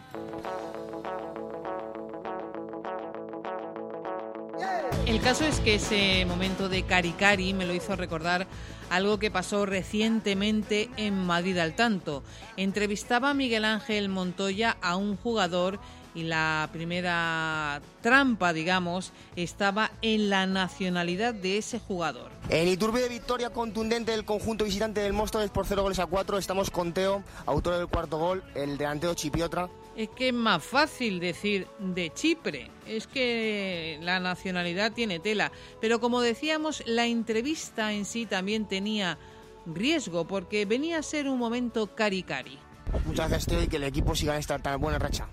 [5.07, 8.47] El caso es que ese momento de Cari Cari me lo hizo recordar
[8.89, 12.23] algo que pasó recientemente en Madrid al tanto.
[12.57, 15.79] Entrevistaba a Miguel Ángel Montoya a un jugador
[16.15, 22.31] y la primera trampa, digamos, estaba en la nacionalidad de ese jugador.
[22.49, 26.37] En Iturbe de victoria contundente del conjunto visitante del Móstoles por 0 goles a 4.
[26.37, 29.69] Estamos con Teo, autor del cuarto gol, el delantero Chipiotra.
[29.97, 35.51] Es que es más fácil decir de Chipre, es que la nacionalidad tiene tela.
[35.79, 39.17] Pero como decíamos, la entrevista en sí también tenía
[39.65, 42.59] riesgo porque venía a ser un momento cari-cari.
[43.05, 45.27] Muchas gracias Teo y que el equipo siga en esta tan buena racha.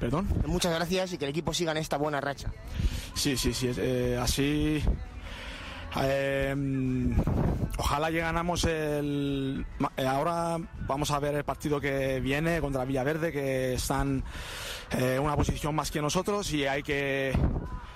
[0.00, 0.28] ¿Perdón?
[0.46, 2.50] Muchas gracias y que el equipo siga en esta buena racha.
[3.14, 3.70] Sí, sí, sí.
[3.76, 4.82] eh, así.
[6.00, 6.54] eh,
[7.78, 9.64] ojalá que ganamos el.
[9.96, 14.22] eh, ahora vamos a ver el partido que viene contra Villaverde, que están
[14.92, 17.36] eh, una posición más que nosotros y hay que,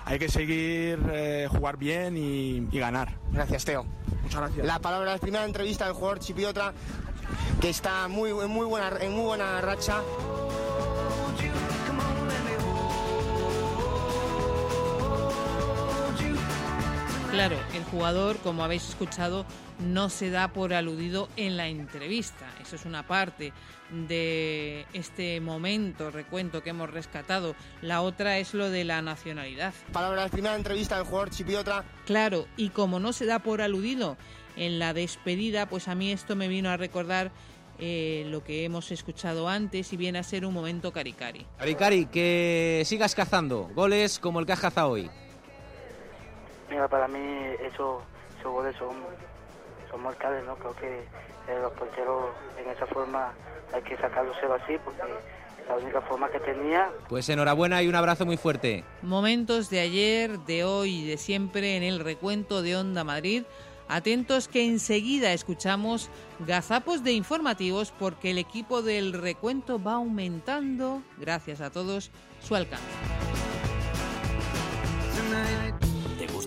[0.04, 3.16] hay que seguir, eh, jugar bien y, y ganar.
[3.30, 3.84] Gracias, Teo.
[4.22, 4.66] Muchas gracias.
[4.66, 6.72] La palabra, la primera entrevista del jugador chipriota
[7.60, 10.00] que está muy, en, muy buena, en muy buena racha.
[17.32, 19.46] Claro, el jugador, como habéis escuchado,
[19.80, 22.46] no se da por aludido en la entrevista.
[22.60, 23.54] Eso es una parte
[23.90, 27.56] de este momento, recuento que hemos rescatado.
[27.80, 29.72] La otra es lo de la nacionalidad.
[29.94, 31.86] Palabra, la primera entrevista del jugador chipriota.
[32.04, 34.18] Claro, y como no se da por aludido
[34.56, 37.32] en la despedida, pues a mí esto me vino a recordar
[37.78, 41.46] eh, lo que hemos escuchado antes y viene a ser un momento caricari.
[41.58, 45.10] Aricari, que sigas cazando goles como el que has cazado hoy.
[46.72, 47.18] Mira, para mí
[47.60, 48.02] esos,
[48.40, 48.96] esos goles son,
[49.90, 50.56] son mortales, ¿no?
[50.56, 53.30] Creo que eh, los porteros en esa forma
[53.74, 56.88] hay que sacarlos así porque es la única forma que tenía.
[57.10, 58.84] Pues enhorabuena y un abrazo muy fuerte.
[59.02, 63.42] Momentos de ayer, de hoy y de siempre en el recuento de Onda Madrid.
[63.88, 66.08] Atentos que enseguida escuchamos
[66.38, 72.86] gazapos de informativos porque el equipo del recuento va aumentando, gracias a todos, su alcance.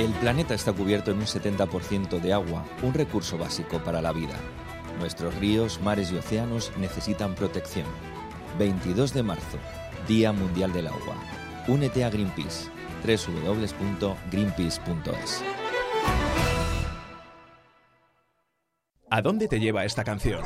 [0.00, 4.32] El planeta está cubierto en un 70% de agua, un recurso básico para la vida.
[4.98, 7.84] Nuestros ríos, mares y océanos necesitan protección.
[8.58, 9.58] 22 de marzo,
[10.08, 11.16] Día Mundial del Agua.
[11.68, 12.70] Únete a Greenpeace.
[13.04, 15.44] www.greenpeace.es.
[19.10, 20.40] ¿A dónde te lleva esta canción?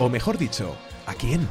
[0.00, 0.74] O mejor dicho,
[1.06, 1.48] ¿a quién?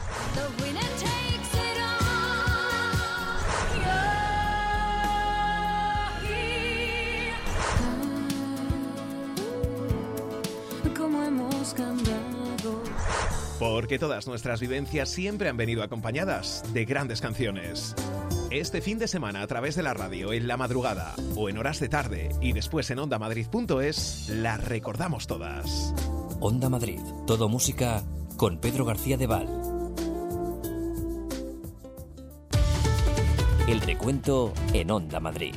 [13.59, 17.95] Porque todas nuestras vivencias siempre han venido acompañadas de grandes canciones.
[18.51, 21.79] Este fin de semana a través de la radio, en la madrugada o en horas
[21.79, 25.93] de tarde y después en ondamadrid.es, las recordamos todas.
[26.39, 28.03] Onda Madrid, todo música
[28.37, 29.47] con Pedro García de Val.
[33.67, 35.53] El recuento en Onda Madrid.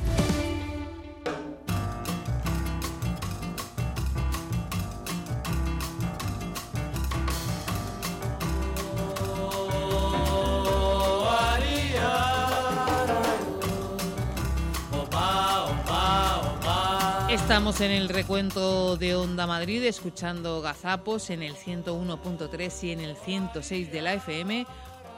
[17.51, 23.17] Estamos en el recuento de Onda Madrid escuchando Gazapos en el 101.3 y en el
[23.17, 24.65] 106 de la FM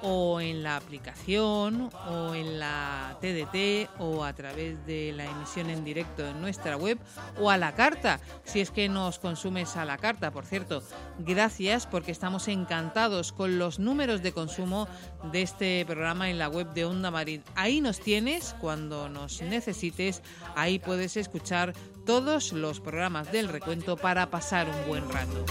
[0.04, 5.84] o en la aplicación o en la TDT o a través de la emisión en
[5.84, 7.00] directo en nuestra web
[7.40, 10.32] o a la carta, si es que nos consumes a la carta.
[10.32, 10.84] Por cierto,
[11.20, 14.88] gracias porque estamos encantados con los números de consumo
[15.32, 17.42] de este programa en la web de Onda Madrid.
[17.56, 20.22] Ahí nos tienes cuando nos necesites,
[20.56, 21.74] ahí puedes escuchar
[22.06, 25.46] todos los programas del recuento para pasar un buen rato.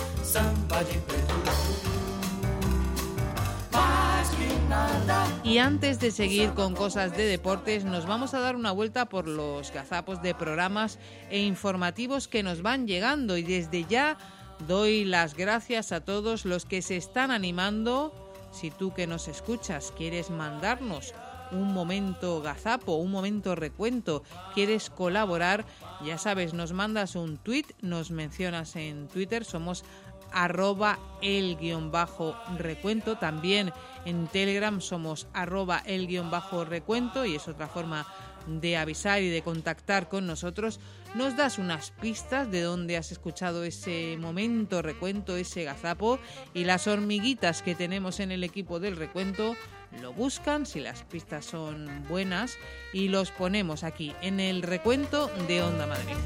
[5.44, 9.28] Y antes de seguir con cosas de deportes, nos vamos a dar una vuelta por
[9.28, 10.98] los gazapos de programas
[11.30, 13.36] e informativos que nos van llegando.
[13.36, 14.16] Y desde ya
[14.66, 18.14] doy las gracias a todos los que se están animando.
[18.50, 21.12] Si tú que nos escuchas quieres mandarnos
[21.50, 24.22] un momento gazapo, un momento recuento,
[24.54, 25.66] quieres colaborar,
[26.02, 29.84] ya sabes, nos mandas un tweet, nos mencionas en Twitter, somos
[30.32, 33.16] arroba el guion bajo recuento.
[33.16, 33.72] También
[34.04, 36.30] en Telegram somos arroba el guion
[36.68, 38.06] recuento y es otra forma
[38.46, 40.80] de avisar y de contactar con nosotros.
[41.14, 46.18] Nos das unas pistas de dónde has escuchado ese momento recuento, ese gazapo
[46.54, 49.54] y las hormiguitas que tenemos en el equipo del recuento
[50.00, 52.56] lo buscan si las pistas son buenas
[52.92, 56.16] y los ponemos aquí en el recuento de Onda Madrid.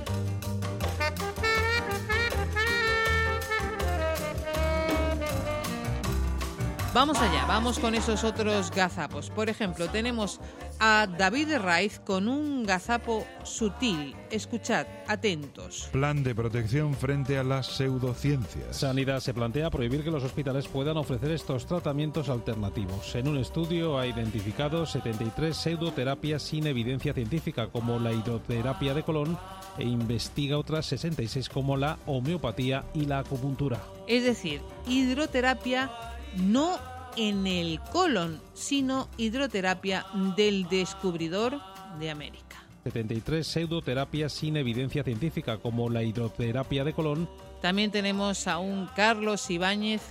[6.96, 9.28] Vamos allá, vamos con esos otros gazapos.
[9.28, 10.40] Por ejemplo, tenemos
[10.80, 14.16] a David Raiz con un gazapo sutil.
[14.30, 15.90] Escuchad, atentos.
[15.92, 18.78] Plan de protección frente a las pseudociencias.
[18.78, 23.14] Sanidad se plantea prohibir que los hospitales puedan ofrecer estos tratamientos alternativos.
[23.14, 29.38] En un estudio ha identificado 73 pseudoterapias sin evidencia científica, como la hidroterapia de colon,
[29.76, 33.82] e investiga otras 66 como la homeopatía y la acupuntura.
[34.08, 35.90] Es decir, hidroterapia
[36.36, 36.78] no
[37.16, 41.60] en el colon, sino hidroterapia del descubridor
[41.98, 42.62] de América.
[42.84, 47.28] 73 pseudoterapias sin evidencia científica, como la hidroterapia de colon,
[47.60, 50.02] También tenemos a un Carlos Ibáñez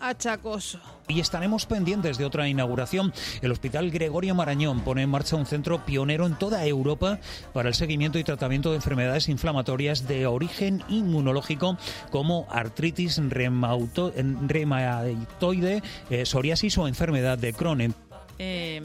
[0.00, 0.80] achacoso.
[1.08, 3.12] Y estaremos pendientes de otra inauguración.
[3.40, 7.20] El Hospital Gregorio Marañón pone en marcha un centro pionero en toda Europa
[7.52, 11.78] para el seguimiento y tratamiento de enfermedades inflamatorias de origen inmunológico
[12.10, 14.12] como artritis reumauto-
[14.46, 17.94] reumatoide, eh, psoriasis o enfermedad de Crohn.
[18.38, 18.82] Eh,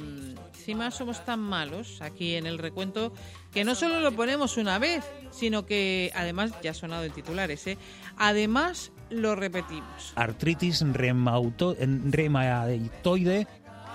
[0.54, 3.14] encima somos tan malos aquí en el recuento
[3.52, 7.66] que no solo lo ponemos una vez, sino que además, ya ha sonado en titulares,
[7.68, 7.78] ¿eh?
[8.16, 10.14] además lo repetimos.
[10.16, 11.48] Artritis reumatoide.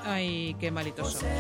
[0.05, 1.35] Ay, qué malitos somos.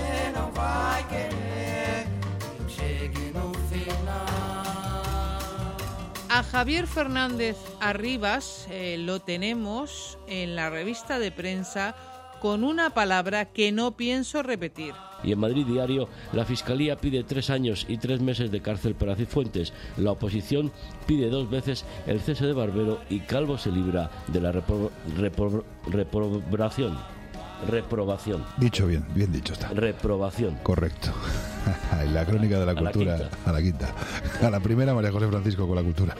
[6.28, 11.94] A Javier Fernández Arribas eh, lo tenemos en la revista de prensa
[12.40, 14.94] con una palabra que no pienso repetir.
[15.24, 19.16] Y en Madrid Diario, la Fiscalía pide tres años y tres meses de cárcel para
[19.16, 19.72] Cifuentes.
[19.96, 20.70] La oposición
[21.06, 25.64] pide dos veces el cese de Barbero y Calvo se libra de la repro- repro-
[25.88, 26.96] reprobación.
[27.66, 28.44] Reprobación.
[28.58, 29.68] Dicho bien, bien dicho está.
[29.70, 30.56] Reprobación.
[30.62, 31.10] Correcto.
[32.12, 33.36] la crónica de la A la cultura quinta.
[33.46, 33.94] a la quinta.
[34.42, 36.14] A la primera, María José Francisco con la cultura.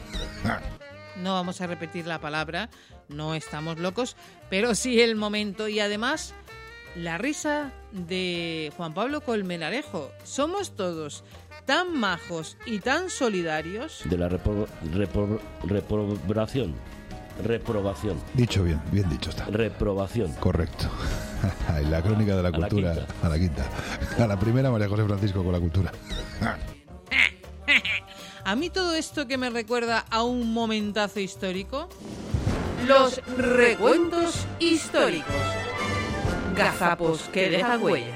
[1.23, 2.69] No vamos a repetir la palabra,
[3.09, 4.17] no estamos locos,
[4.51, 6.35] pero sí el momento y además
[6.95, 10.11] la risa de Juan Pablo Colmenarejo.
[10.25, 11.25] Somos todos
[11.67, 14.01] tan majos y tan solidarios.
[14.05, 16.75] De la repro- repro- reprobación.
[17.45, 18.19] Reprobación.
[18.33, 19.45] Dicho bien, bien dicho está.
[19.47, 20.33] Reprobación.
[20.35, 20.87] Correcto.
[21.91, 23.15] la crónica de la A la cultura quinta.
[23.23, 23.71] a la quinta.
[24.19, 25.93] A la primera, María José Francisco con la cultura.
[28.45, 31.89] A mí todo esto que me recuerda a un momentazo histórico.
[32.85, 35.35] Los recuentos históricos.
[36.55, 38.15] Gazapos que dejan huella.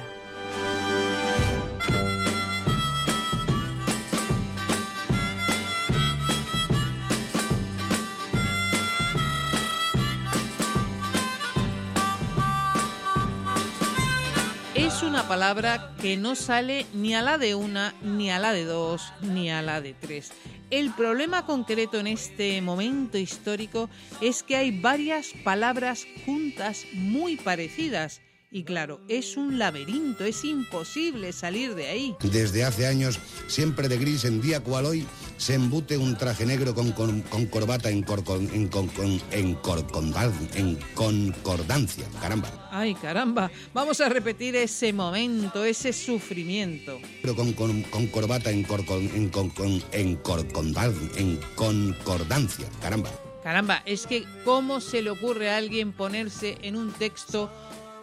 [14.75, 18.65] Es una palabra que no sale ni a la de una, ni a la de
[18.65, 20.33] dos, ni a la de tres.
[20.71, 28.21] El problema concreto en este momento histórico es que hay varias palabras juntas muy parecidas.
[28.53, 32.17] Y claro, es un laberinto, es imposible salir de ahí.
[32.21, 36.75] Desde hace años, siempre de gris en día cual hoy, se embute un traje negro
[36.75, 42.05] con, con- con corbata en, corcon- en, con- con- en corcondan- en concordancia.
[42.21, 42.69] Caramba.
[42.73, 46.99] Ay, caramba, vamos a repetir ese momento, ese sufrimiento.
[47.23, 52.67] Pero con, con- con corbata en, corcon- en, con- con- en corcondan- en concordancia.
[52.83, 53.11] Caramba.
[53.45, 57.51] Caramba, es que ¿cómo se le ocurre a alguien ponerse en un texto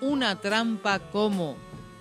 [0.02, 1.58] una trampa como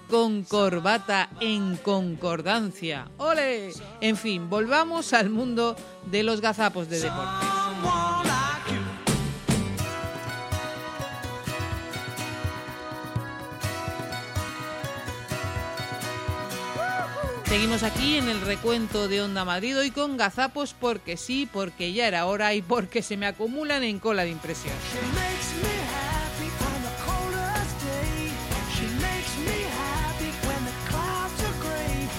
[0.09, 3.09] con corbata en concordancia?
[3.19, 3.73] ¡Ole!
[4.01, 5.77] En fin, volvamos al mundo
[6.11, 7.49] de los gazapos de deportes.
[17.47, 22.09] Seguimos aquí en el recuento de Onda Madrid hoy con gazapos porque sí, porque ya
[22.09, 24.75] era hora y porque se me acumulan en cola de impresión.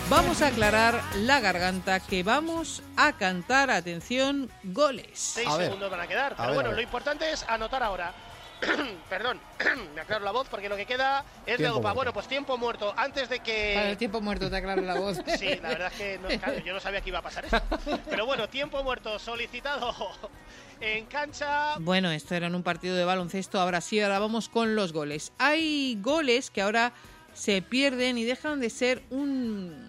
[0.09, 5.09] Vamos a aclarar la garganta que vamos a cantar, atención, goles.
[5.13, 6.33] Seis segundos van a quedar.
[6.37, 6.77] Pero bueno, ver.
[6.77, 8.13] lo importante es anotar ahora.
[9.09, 9.41] Perdón,
[9.95, 11.91] me aclaro la voz porque lo que queda es de Tiempo Opa.
[11.91, 12.93] Bueno, pues tiempo muerto.
[12.95, 13.73] Antes de que.
[13.75, 15.17] Para el tiempo muerto, te aclaro la voz.
[15.37, 17.61] Sí, la verdad es que no, claro, yo no sabía que iba a pasar eso.
[18.09, 19.93] Pero bueno, tiempo muerto solicitado
[20.79, 21.75] en cancha.
[21.79, 25.33] Bueno, esto era en un partido de baloncesto, ahora sí, ahora vamos con los goles.
[25.37, 26.93] Hay goles que ahora
[27.33, 29.86] se pierden y dejan de ser un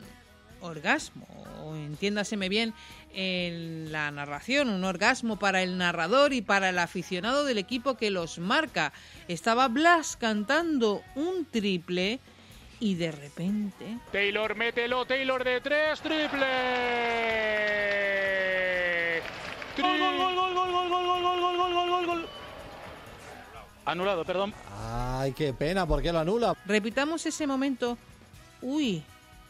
[0.60, 1.26] orgasmo,
[1.62, 2.74] o entiéndaseme bien
[3.12, 8.10] en la narración, un orgasmo para el narrador y para el aficionado del equipo que
[8.10, 8.92] los marca.
[9.28, 12.20] Estaba Blas cantando un triple
[12.80, 13.98] y de repente...
[14.12, 16.46] Taylor, mételo, Taylor de tres, triple.
[19.78, 22.28] Gol, gol, gol, gol, gol, gol, gol, gol, gol, gol, gol, gol, gol, gol.
[23.84, 24.54] Anulado, perdón.
[24.70, 26.54] Ay, qué pena, ¿por qué lo anula?
[26.66, 27.96] Repitamos ese momento.
[28.60, 29.02] Uy,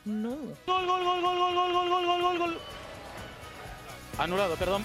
[0.08, 0.30] No.
[0.66, 2.58] Gol, gol, gol, gol, gol, gol, gol, gol, gol, gol, gol.
[4.16, 4.82] Anulado, perdón.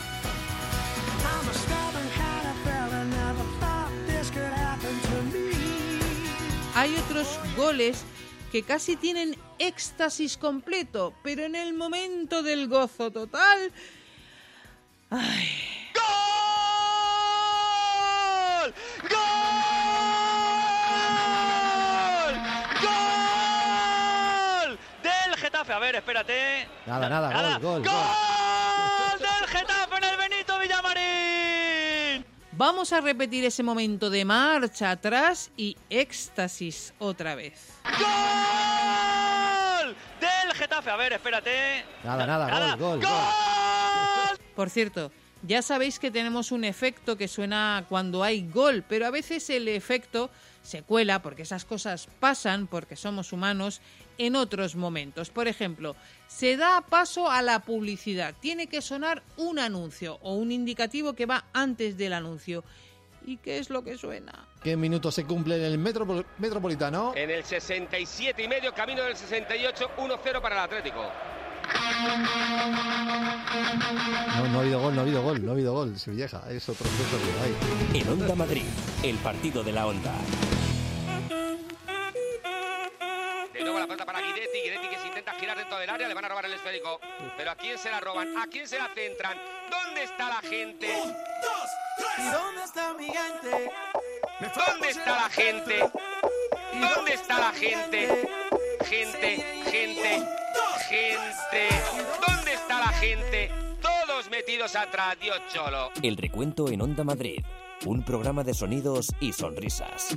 [6.76, 8.04] Hay otros goles
[8.52, 13.72] que casi tienen éxtasis completo, pero en el momento del gozo total...
[15.10, 15.48] ¡Ay!
[18.66, 18.74] ¡Gol!
[19.10, 19.33] ¡Gol!
[25.64, 25.74] Getafe.
[25.74, 26.68] A ver, espérate.
[26.86, 27.94] Nada, nada, gol, gol, gol.
[27.94, 32.26] ¡Gol del Getafe en el Benito Villamarín!
[32.52, 37.80] Vamos a repetir ese momento de marcha atrás y éxtasis otra vez.
[37.86, 37.96] ¡Gol!
[40.20, 40.90] Del Getafe.
[40.90, 41.86] A ver, espérate.
[42.04, 44.38] Nada, nada, gol, gol, gol.
[44.56, 45.12] Por cierto,
[45.44, 49.68] ya sabéis que tenemos un efecto que suena cuando hay gol, pero a veces el
[49.68, 50.30] efecto
[50.64, 53.82] se cuela porque esas cosas pasan, porque somos humanos,
[54.18, 55.30] en otros momentos.
[55.30, 55.96] Por ejemplo,
[56.28, 58.34] se da paso a la publicidad.
[58.40, 62.64] Tiene que sonar un anuncio o un indicativo que va antes del anuncio.
[63.26, 64.48] ¿Y qué es lo que suena?
[64.62, 67.14] ¿Qué minuto se cumple en el metro, Metropolitano?
[67.16, 71.10] En el 67 y medio, camino del 68, 1-0 para el Atlético.
[74.38, 75.98] No, no ha habido gol, no ha habido gol, no ha habido gol.
[75.98, 78.02] Sevilleja, es otro proceso que hay.
[78.02, 78.64] En Onda Madrid,
[79.04, 80.14] el partido de la Onda.
[83.54, 86.14] De nuevo la pelota para Guidetti, Guidetti que se intenta girar dentro del área, le
[86.14, 87.00] van a robar el esférico.
[87.38, 88.38] Pero ¿a quién se la roban?
[88.38, 89.38] ¿A quién se la centran?
[89.70, 90.88] ¿Dónde está la gente?
[92.18, 93.72] ¿Y dónde está mi gente?
[94.56, 95.92] ¿Dónde está la gente?
[96.96, 98.30] ¿Dónde está la gente?
[98.86, 100.28] Gente, gente, gente.
[100.94, 103.50] ¿Dónde está la gente?
[103.82, 105.90] Todos metidos atrás, Dios cholo.
[106.04, 107.44] El recuento en Onda Madrid.
[107.86, 110.16] Un programa de sonidos y sonrisas.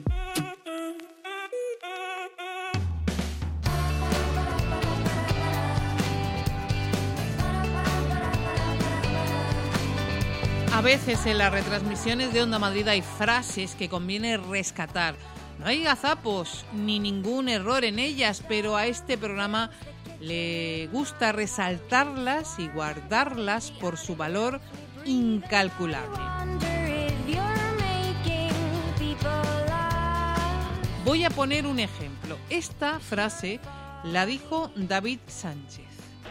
[10.75, 15.15] A veces en las retransmisiones de Onda Madrid hay frases que conviene rescatar.
[15.59, 19.71] No hay gazapos ni ningún error en ellas, pero a este programa
[20.21, 24.61] le gusta resaltarlas y guardarlas por su valor
[25.05, 26.19] incalculable.
[31.05, 32.37] Voy a poner un ejemplo.
[32.51, 33.61] Esta frase
[34.03, 35.87] la dijo David Sánchez.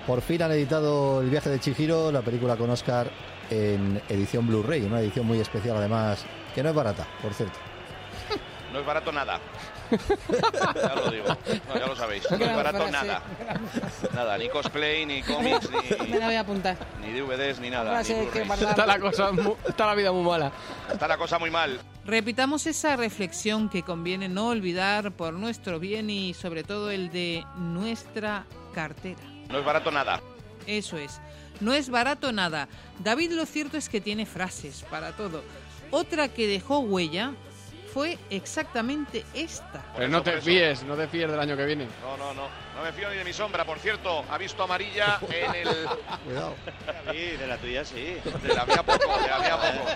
[0.05, 3.09] Por fin han editado El viaje de Chihiro, la película con Oscar
[3.49, 7.57] en edición Blu-ray, una edición muy especial además, que no es barata, por cierto.
[8.73, 9.39] No es barato nada.
[9.91, 11.27] Ya lo digo,
[11.67, 12.23] No, ya lo sabéis.
[12.31, 12.91] No es barato frase.
[12.91, 13.21] nada.
[14.13, 15.69] Nada, ni cosplay, ni cómics,
[15.99, 16.77] Me ni, la voy a apuntar.
[17.01, 18.01] ni DVDs, ni nada.
[18.01, 18.09] Ni.
[18.09, 19.31] Está la cosa
[19.67, 20.51] está la vida muy mala.
[20.91, 21.79] Está la cosa muy mal.
[22.05, 27.43] Repitamos esa reflexión que conviene no olvidar por nuestro bien y sobre todo el de
[27.57, 29.21] nuestra cartera.
[29.49, 30.21] No es barato nada.
[30.67, 31.19] Eso es.
[31.61, 32.67] No es barato nada.
[32.99, 35.43] David lo cierto es que tiene frases para todo.
[35.91, 37.31] Otra que dejó huella
[37.95, 39.81] fue exactamente esta.
[39.95, 41.87] Pero no te fíes, no te fíes del año que viene.
[42.01, 42.49] No, no, no.
[42.75, 44.25] No me fío ni de mi sombra, por cierto.
[44.29, 45.69] Ha visto amarilla en el.
[46.25, 46.55] Cuidado.
[47.09, 48.17] Sí, de la tuya sí.
[48.43, 49.89] De la mía poco, de la mía poco.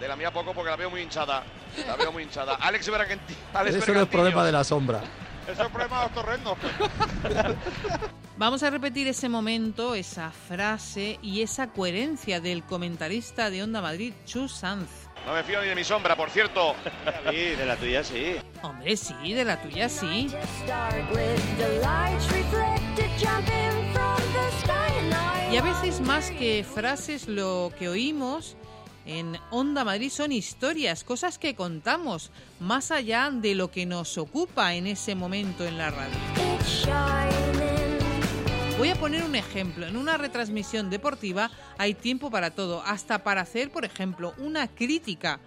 [0.00, 1.42] De la mía poco porque la veo muy hinchada.
[1.86, 2.54] La veo muy hinchada.
[2.54, 3.36] Alex Berganti.
[3.52, 5.02] Alex Eso no es problema de la sombra.
[5.46, 6.58] Eso es problema de los torrendos.
[8.38, 14.14] Vamos a repetir ese momento, esa frase y esa coherencia del comentarista de Onda Madrid,
[14.24, 15.03] Chu Sanz.
[15.26, 16.74] No me fío ni de mi sombra, por cierto.
[17.30, 18.36] Sí, de la tuya sí.
[18.62, 20.28] Hombre, sí, de la tuya sí.
[25.50, 28.56] Y a veces más que frases lo que oímos
[29.06, 34.74] en Onda Madrid son historias, cosas que contamos, más allá de lo que nos ocupa
[34.74, 37.63] en ese momento en la radio.
[38.76, 39.86] Voy a poner un ejemplo.
[39.86, 41.48] En una retransmisión deportiva
[41.78, 45.38] hay tiempo para todo, hasta para hacer, por ejemplo, una crítica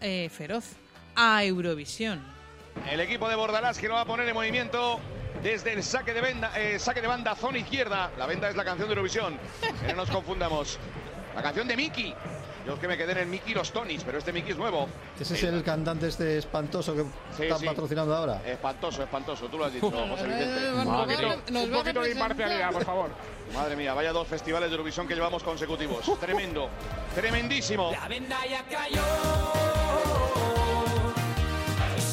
[0.00, 0.76] eh, feroz
[1.16, 2.22] a Eurovisión.
[2.88, 5.00] El equipo de Bordalás que lo va a poner en movimiento
[5.42, 8.12] desde el saque de, banda, eh, saque de banda, zona izquierda.
[8.16, 9.36] La venda es la canción de Eurovisión.
[9.84, 10.78] Que no nos confundamos.
[11.34, 12.14] La canción de Miki.
[12.66, 14.58] Yo es que me quedé en el Miki y los Tonys, pero este Miki es
[14.58, 14.88] nuevo.
[15.18, 17.02] Ese es el cantante este espantoso que
[17.36, 17.66] Sí, están sí.
[17.66, 18.42] patrocinando ahora.
[18.44, 19.46] Espantoso, espantoso.
[19.46, 20.72] Tú lo has dicho, José Vicente.
[20.72, 21.28] Un poquito,
[21.64, 23.10] un poquito de imparcialidad, por favor.
[23.54, 26.04] Madre mía, vaya dos festivales de Eurovisión que llevamos consecutivos.
[26.20, 26.68] Tremendo.
[27.14, 27.90] Tremendísimo.
[27.92, 29.02] La venda ya cayó.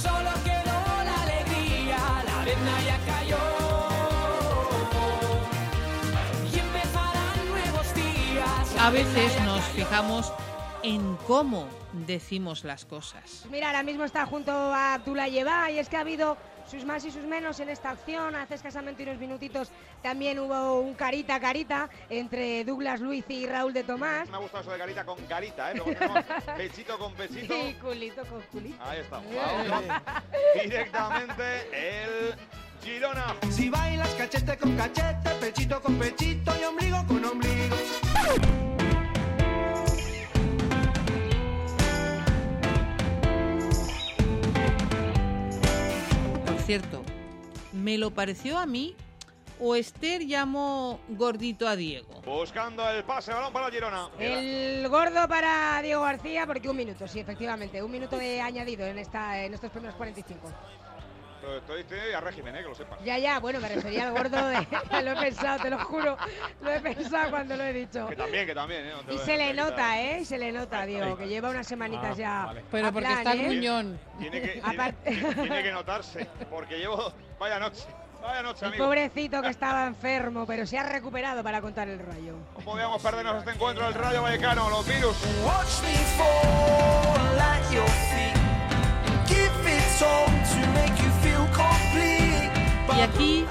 [0.02, 1.98] Solo quedó la alegría.
[2.26, 2.95] La venda ya
[8.86, 10.32] A veces nos fijamos
[10.84, 11.68] en cómo
[12.06, 13.44] decimos las cosas.
[13.50, 16.38] Mira, ahora mismo está junto a Abdullah Yeba y es que ha habido
[16.70, 18.36] sus más y sus menos en esta acción.
[18.36, 19.72] Hace escasamente unos minutitos
[20.04, 24.30] también hubo un carita a carita entre Douglas Luiz y Raúl de Tomás.
[24.30, 25.82] Me ha gustado eso de carita con carita, ¿eh?
[26.56, 27.56] Pechito con pechito.
[27.56, 28.84] Y culito con culito.
[28.84, 29.34] Ahí estamos.
[29.34, 29.84] Vamos
[30.64, 32.36] directamente el
[32.84, 33.36] Girona.
[33.50, 38.75] Si bailas cachete con cachete, pechito con pechito y ombligo con ombligo.
[46.66, 47.04] Cierto,
[47.74, 48.96] me lo pareció a mí
[49.60, 52.22] o Esther llamó gordito a Diego.
[52.26, 54.10] Buscando el pase, balón para Girona.
[54.20, 57.82] El gordo para Diego García, porque un minuto, sí, efectivamente.
[57.84, 60.50] Un minuto de añadido en, esta, en estos primeros 45.
[61.46, 62.62] Estoy, estoy, estoy a régimen, ¿eh?
[62.64, 63.00] que lo sepas.
[63.04, 64.68] Ya, ya, bueno, me refería al gordo de.
[65.04, 66.18] lo he pensado, te lo juro.
[66.62, 68.08] Lo he pensado cuando lo he dicho.
[68.08, 68.94] Que también, que también, ¿eh?
[69.06, 69.70] No Y se le quitar.
[69.70, 70.20] nota, ¿eh?
[70.22, 72.46] Y se le nota, Diego, que lleva unas semanitas Ah, ya.
[72.46, 72.88] vale.
[72.88, 73.98] a plan, ¿eh?
[74.20, 77.14] Tiene que, Aparte- tiene, tiene que notarse, porque llevo.
[77.40, 77.84] Vaya noche,
[78.24, 78.86] vaya noche, El amigo.
[78.86, 82.34] pobrecito que estaba enfermo, pero se ha recuperado para contar el rayo.
[82.58, 85.16] No podíamos perdernos este encuentro del Rayo Vallecano, los virus.
[85.44, 87.36] Watch me fall
[92.98, 93.46] Y aquí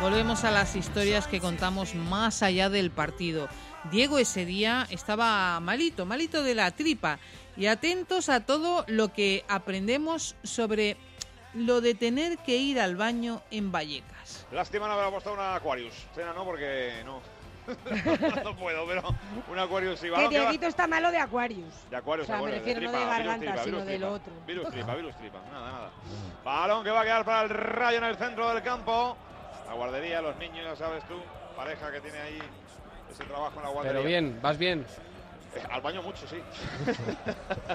[0.00, 3.48] volvemos a las historias que contamos más allá del partido.
[3.90, 7.18] Diego ese día estaba malito, malito de la tripa.
[7.56, 10.96] Y atentos a todo lo que aprendemos sobre
[11.54, 14.46] lo de tener que ir al baño en Vallecas.
[14.52, 15.94] Lástima no haber apostado una Aquarius.
[16.14, 17.20] Cena no, porque no.
[18.44, 19.02] no puedo, pero
[19.50, 20.08] un Aquarius sí.
[20.10, 21.88] Que Dieguito está malo de Aquarius.
[21.90, 23.98] De Aquarius, O sea, me refiero no de tripa, virus garganta, tripa, sino virus de
[23.98, 24.14] lo tripa.
[24.14, 24.46] otro.
[24.46, 25.38] Virus tripa, virus tripa.
[25.52, 25.90] Nada, nada.
[26.44, 29.16] Balón que va a quedar para el Rayo en el centro del campo.
[29.66, 31.20] La guardería, los niños, ya sabes tú.
[31.56, 32.38] Pareja que tiene ahí
[33.10, 33.98] ese trabajo en la guardería.
[33.98, 34.86] Pero bien, vas bien.
[35.54, 36.36] Eh, Al baño mucho, sí.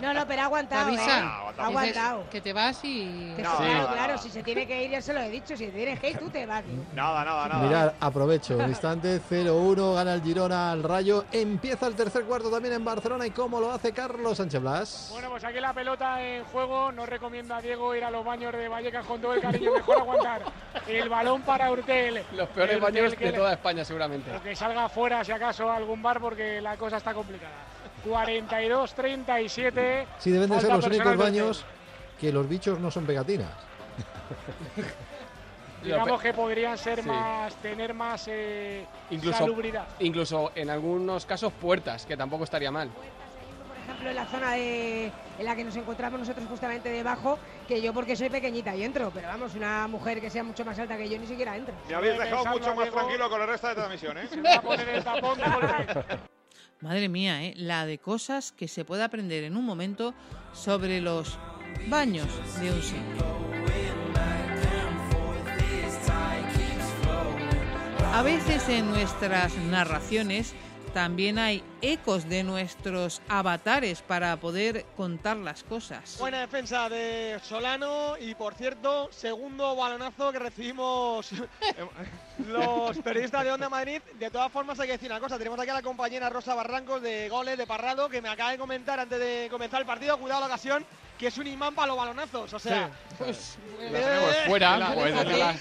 [0.01, 0.89] No, no, pero ha aguantado.
[0.89, 0.99] Te ¿eh?
[0.99, 2.29] Ha Dices aguantado.
[2.29, 3.33] Que te vas y.
[3.35, 5.29] Que No, sí, nada, claro, claro, si se tiene que ir ya se lo he
[5.29, 5.57] dicho.
[5.57, 6.63] Si tienes que ir, tú te vas.
[6.93, 7.63] Nada, nada, nada.
[7.63, 11.25] Mirar, aprovecho instante 0-1, gana el Girona al Rayo.
[11.31, 15.09] Empieza el tercer cuarto también en Barcelona y cómo lo hace Carlos Sánchez Blas.
[15.11, 16.91] Bueno, pues aquí la pelota en juego.
[16.91, 19.71] No recomiendo a Diego ir a los baños de Vallecas con todo el cariño.
[19.73, 20.41] Mejor aguantar
[20.87, 22.23] el balón para Urtel.
[22.33, 24.31] Los peores Urtel baños de toda España, seguramente.
[24.43, 27.53] que salga fuera, si acaso, a algún bar, porque la cosa está complicada.
[28.05, 30.05] 42-37.
[30.19, 31.65] Sí, deben de ser los únicos baños
[32.19, 33.49] que los bichos no son pegatinas.
[35.83, 37.07] Digamos que podrían ser Sí.
[37.09, 39.85] más, tener más eh, Incluso, salubridad.
[39.99, 42.87] incluso en algunos casos puertas, que tampoco estaría mal.
[42.89, 47.37] Por ejemplo, en la zona de, en la que nos encontramos nosotros justamente debajo,
[47.67, 50.79] que yo porque soy pequeñita y entro, pero vamos, una mujer que sea mucho más
[50.79, 51.75] alta que yo ni siquiera entra.
[51.89, 54.27] Me habéis dejado mucho más tranquilo con el resto de transmisión, ¿eh?
[54.29, 55.43] Se va a poner el tapón de.
[56.81, 57.53] Madre mía, ¿eh?
[57.55, 60.13] la de cosas que se puede aprender en un momento
[60.53, 61.37] sobre los
[61.87, 62.27] baños
[62.59, 63.33] de un sitio.
[68.13, 70.53] A veces en nuestras narraciones
[70.93, 76.17] también hay ecos de nuestros avatares para poder contar las cosas.
[76.19, 81.31] Buena defensa de Solano y por cierto, segundo balonazo que recibimos
[82.47, 84.01] los periodistas de Onda Madrid.
[84.19, 87.01] De todas formas hay que decir una cosa, tenemos aquí a la compañera Rosa Barrancos
[87.01, 90.41] de Goles de Parrado que me acaba de comentar antes de comenzar el partido, cuidado
[90.41, 90.85] la ocasión,
[91.17, 92.53] que es un imán para los balonazos.
[92.53, 95.55] O sea, pues, La tenemos eh, fuera, la- pues aquí, dile a la-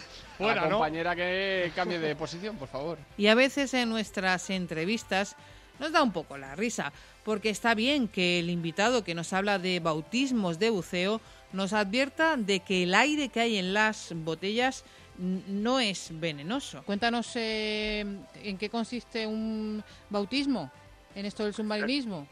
[0.44, 0.78] fuera, la ¿no?
[0.78, 2.98] compañera que cambie de posición, por favor.
[3.16, 5.36] Y a veces en nuestras entrevistas
[5.78, 6.92] nos da un poco la risa,
[7.24, 11.20] porque está bien que el invitado que nos habla de bautismos de buceo
[11.52, 14.84] nos advierta de que el aire que hay en las botellas
[15.18, 16.82] no es venenoso.
[16.84, 18.04] Cuéntanos eh,
[18.42, 20.70] en qué consiste un bautismo
[21.14, 22.26] en esto del submarinismo.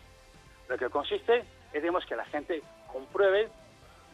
[0.69, 3.49] Lo que consiste es digamos, que la gente compruebe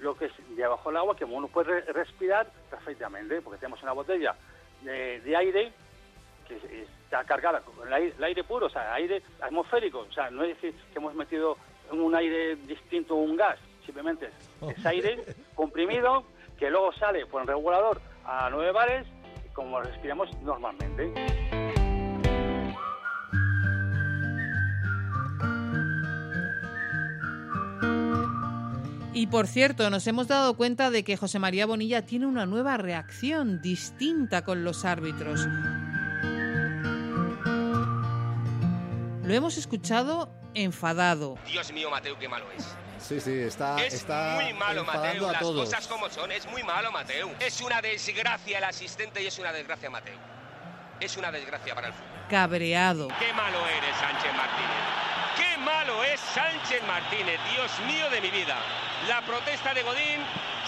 [0.01, 3.93] lo que es debajo del agua, que uno puede re- respirar perfectamente, porque tenemos una
[3.93, 4.35] botella
[4.83, 5.73] de, de aire
[6.47, 10.13] que es- está cargada con el aire, el aire puro, o sea, aire atmosférico, o
[10.13, 11.57] sea, no es decir que hemos metido
[11.93, 15.25] un aire distinto a un gas, simplemente es, es aire
[15.55, 16.25] comprimido
[16.59, 19.07] que luego sale por el regulador a 9 bares,
[19.55, 21.46] como respiramos normalmente.
[29.17, 32.77] Y por cierto, nos hemos dado cuenta de que José María Bonilla tiene una nueva
[32.77, 35.41] reacción distinta con los árbitros.
[39.25, 41.39] Lo hemos escuchado enfadado.
[41.47, 42.67] Dios mío, Mateo, qué malo es.
[42.99, 45.29] Sí, sí, está, es está muy malo, enfadando Mateo.
[45.29, 45.65] a Las todos.
[45.65, 46.31] cosas como son.
[46.31, 47.31] Es muy malo, Mateo.
[47.41, 50.19] Es una desgracia el asistente y es una desgracia, Mateo.
[51.01, 52.11] Es una desgracia para el fútbol.
[52.29, 53.09] Cabreado.
[53.19, 55.16] Qué malo eres, Sánchez Martínez.
[55.67, 58.57] Malo es Sánchez Martínez, Dios mío de mi vida.
[59.09, 60.23] La protesta de Godín,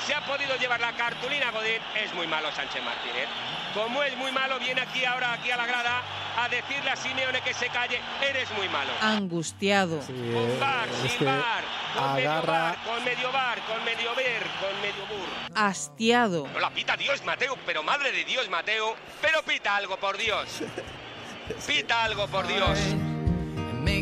[0.04, 3.28] se ha podido llevar la cartulina Godín, es muy malo Sánchez Martínez.
[3.74, 6.02] Como es muy malo, viene aquí ahora, aquí a la grada,
[6.36, 8.90] a decirle a Simeone que se calle, eres muy malo.
[9.00, 10.00] Angustiado.
[10.00, 14.14] Con bar, es sin que bar, con medio agarra- bar, con medio bar, con medio
[14.16, 15.28] ver, con medio bur.
[15.54, 16.48] Hastiado.
[16.52, 18.96] No la pita Dios, Mateo, pero madre de Dios, Mateo.
[19.22, 20.48] Pero pita algo, por Dios.
[21.66, 22.78] Pita algo, por Dios.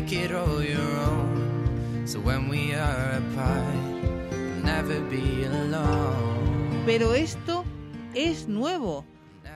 [0.07, 2.03] Make it all your own.
[2.05, 3.75] So when we are apart,
[4.31, 6.83] we'll never be alone.
[6.85, 7.65] Pero esto
[8.13, 9.05] es nuevo.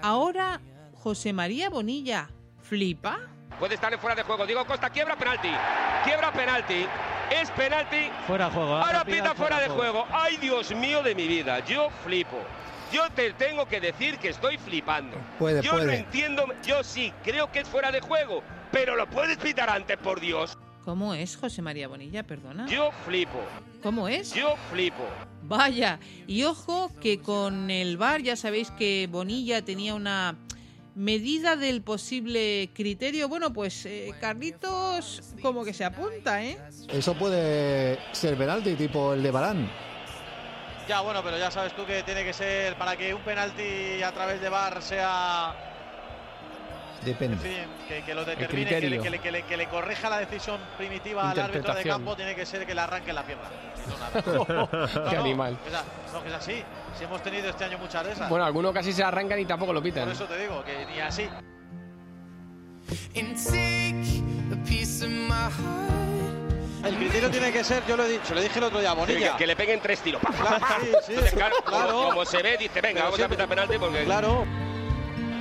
[0.01, 0.59] Ahora
[0.93, 2.29] José María Bonilla
[2.61, 3.19] flipa.
[3.59, 4.45] Puede estar en fuera de juego.
[4.45, 5.51] Diego Costa quiebra penalti.
[6.03, 6.85] Quiebra penalti.
[7.29, 8.09] Es penalti.
[8.27, 8.75] Fuera de juego.
[8.75, 10.05] Ahora pita fuera de juego.
[10.11, 11.63] Ay, Dios mío de mi vida.
[11.65, 12.37] Yo flipo.
[12.91, 15.15] Yo te tengo que decir que estoy flipando.
[15.39, 15.99] Puede, yo no puede.
[15.99, 16.45] entiendo.
[16.65, 18.43] Yo sí, creo que es fuera de juego.
[18.71, 20.57] Pero lo puedes pitar antes, por Dios.
[20.85, 22.23] ¿Cómo es José María Bonilla?
[22.23, 22.67] Perdona.
[22.67, 23.39] Yo flipo.
[23.83, 24.33] ¿Cómo es?
[24.33, 25.03] Yo flipo.
[25.43, 30.35] Vaya, y ojo que con el VAR ya sabéis que Bonilla tenía una
[30.95, 33.29] medida del posible criterio.
[33.29, 36.57] Bueno, pues eh, Carlitos como que se apunta, ¿eh?
[36.89, 39.69] Eso puede ser penalti, tipo el de Barán.
[40.87, 44.11] Ya, bueno, pero ya sabes tú que tiene que ser para que un penalti a
[44.11, 45.70] través de VAR sea,
[47.05, 47.37] Depende.
[47.37, 50.59] fin, que, que lo determine, que le, le, que le- que le corrija la decisión
[50.77, 53.43] primitiva al árbitro de campo, tiene que ser que le arranque la pierna.
[53.87, 55.09] No, nada.
[55.09, 55.57] Qué animal.
[55.63, 55.83] que es a-
[56.13, 56.63] No, que es así.
[56.97, 58.29] Si hemos tenido este año muchas de esas.
[58.29, 60.09] Bueno, algunos casi se arrancan y tampoco lo Por pitan.
[60.11, 61.27] eso te digo, que ni así.
[63.15, 64.21] And take
[64.51, 66.85] a piece of my heart.
[66.85, 68.93] El criterio tiene que ser, yo lo he dicho, le dije el otro día a
[68.93, 69.31] Bonilla.
[69.33, 70.19] Que, que le peguen tres tiros.
[70.21, 71.91] Claro, sí, sí, Entonces, claro, claro.
[71.93, 74.03] Como, como se ve, dice, venga, Pero vamos siempre- a pitar penalti porque...
[74.03, 74.45] Claro.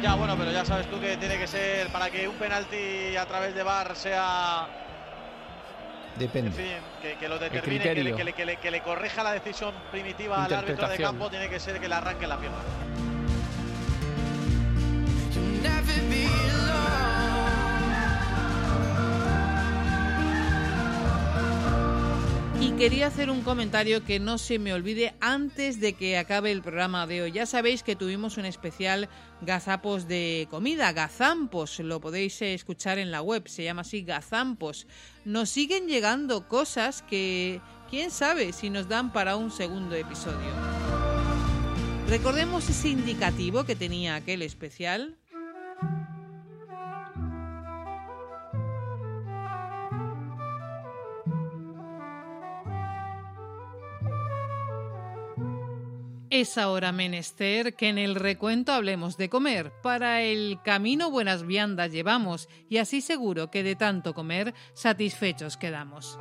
[0.03, 3.26] Ya, bueno, pero ya sabes tú que tiene que ser para que un penalti a
[3.26, 4.66] través de VAR sea,
[6.14, 6.51] en Depende.
[6.53, 9.32] fin, que, que lo determine, que le, que, le, que le- que le corrija la
[9.32, 12.59] decisión primitiva al árbitro de campo, tiene que ser que le arranque la pierna.
[22.80, 27.06] Quería hacer un comentario que no se me olvide antes de que acabe el programa
[27.06, 27.30] de hoy.
[27.30, 29.10] Ya sabéis que tuvimos un especial
[29.42, 34.86] gazapos de comida, gazampos, lo podéis eh, escuchar en la web, se llama así gazampos.
[35.26, 37.60] Nos siguen llegando cosas que
[37.90, 40.50] quién sabe si nos dan para un segundo episodio.
[42.08, 45.18] Recordemos ese indicativo que tenía aquel especial.
[56.30, 59.72] Es ahora menester que en el recuento hablemos de comer.
[59.82, 66.20] Para el camino buenas viandas llevamos y así seguro que de tanto comer satisfechos quedamos.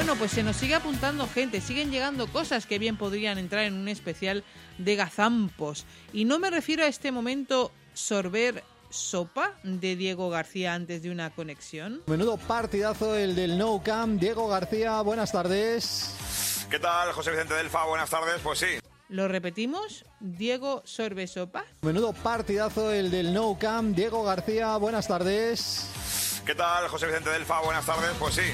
[0.00, 3.74] Bueno, pues se nos sigue apuntando gente, siguen llegando cosas que bien podrían entrar en
[3.74, 4.44] un especial
[4.78, 5.84] de gazampos.
[6.14, 11.28] Y no me refiero a este momento sorber sopa de Diego García antes de una
[11.28, 12.00] conexión.
[12.06, 14.18] Menudo partidazo el del No Camp.
[14.18, 16.66] Diego García, buenas tardes.
[16.70, 17.84] ¿Qué tal, José Vicente Delfa?
[17.84, 18.40] Buenas tardes.
[18.42, 18.78] Pues sí.
[19.10, 20.06] ¿Lo repetimos?
[20.18, 21.66] Diego sorbe sopa.
[21.82, 23.94] Menudo partidazo el del No Camp.
[23.94, 26.40] Diego García, buenas tardes.
[26.46, 27.60] ¿Qué tal, José Vicente Delfa?
[27.60, 28.12] Buenas tardes.
[28.18, 28.50] Pues sí.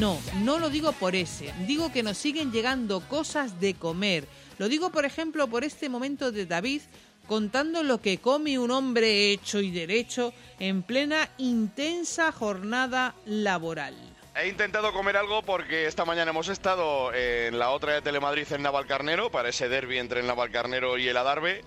[0.00, 1.52] No, no lo digo por ese.
[1.66, 4.26] Digo que nos siguen llegando cosas de comer.
[4.58, 6.80] Lo digo, por ejemplo, por este momento de David
[7.26, 13.94] contando lo que come un hombre hecho y derecho en plena intensa jornada laboral.
[14.34, 18.62] He intentado comer algo porque esta mañana hemos estado en la otra de Telemadrid en
[18.62, 21.62] Navalcarnero, para ese derby entre el Navalcarnero y el Adarve.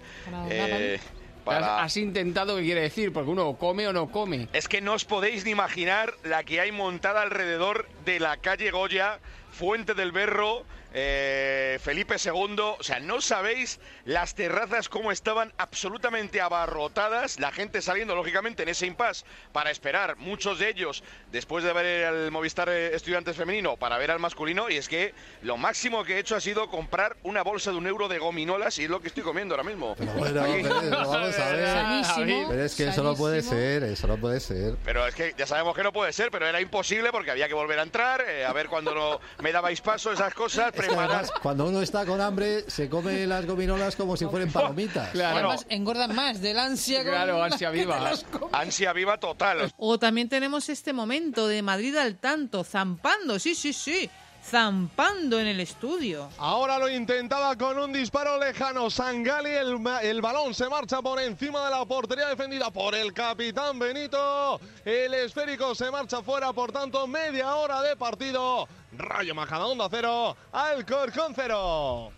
[0.49, 3.11] Eh, para- Has, has intentado, ¿qué quiere decir?
[3.11, 4.47] Porque uno come o no come.
[4.53, 8.71] Es que no os podéis ni imaginar la que hay montada alrededor de la calle
[8.71, 9.19] Goya,
[9.53, 12.55] Fuente del Berro, eh, Felipe II.
[12.59, 18.69] O sea, no sabéis las terrazas cómo estaban absolutamente abarrotadas, la gente saliendo lógicamente en
[18.69, 23.77] ese impasse para esperar, muchos de ellos después de ver el Movistar eh, Estudiantes Femenino
[23.77, 24.69] para ver al masculino.
[24.69, 27.87] Y es que lo máximo que he hecho ha sido comprar una bolsa de un
[27.87, 29.95] euro de gominolas y es lo que estoy comiendo ahora mismo.
[30.17, 31.67] Bueno, pero, pero vamos a ver.
[31.67, 33.61] Sanísimo, Pero es que eso no puede sanísimo.
[33.61, 34.75] ser, eso no puede ser.
[34.83, 37.53] Pero es que ya sabemos que no puede ser, pero era imposible porque había que
[37.53, 41.65] volver a entrar, eh, a ver cuando no me dabais paso, esas cosas, además, cuando
[41.65, 45.13] uno está con hambre, se come las gominolas como si fueran palomitas.
[45.13, 47.03] Además, engordan más del ansia.
[47.03, 48.11] Claro, la ansia viva.
[48.53, 49.69] Ansia viva total.
[49.75, 54.09] O también tenemos este momento de Madrid al tanto, zampando, sí, sí, sí,
[54.45, 56.29] zampando en el estudio.
[56.37, 58.89] Ahora lo intentaba con un disparo lejano.
[58.89, 63.77] Sangali, el, el balón se marcha por encima de la portería defendida por el capitán
[63.77, 64.61] Benito.
[64.85, 68.69] El esférico se marcha fuera, por tanto, media hora de partido.
[68.97, 72.11] Rayo Majadahonda cero, Alcorcón cero.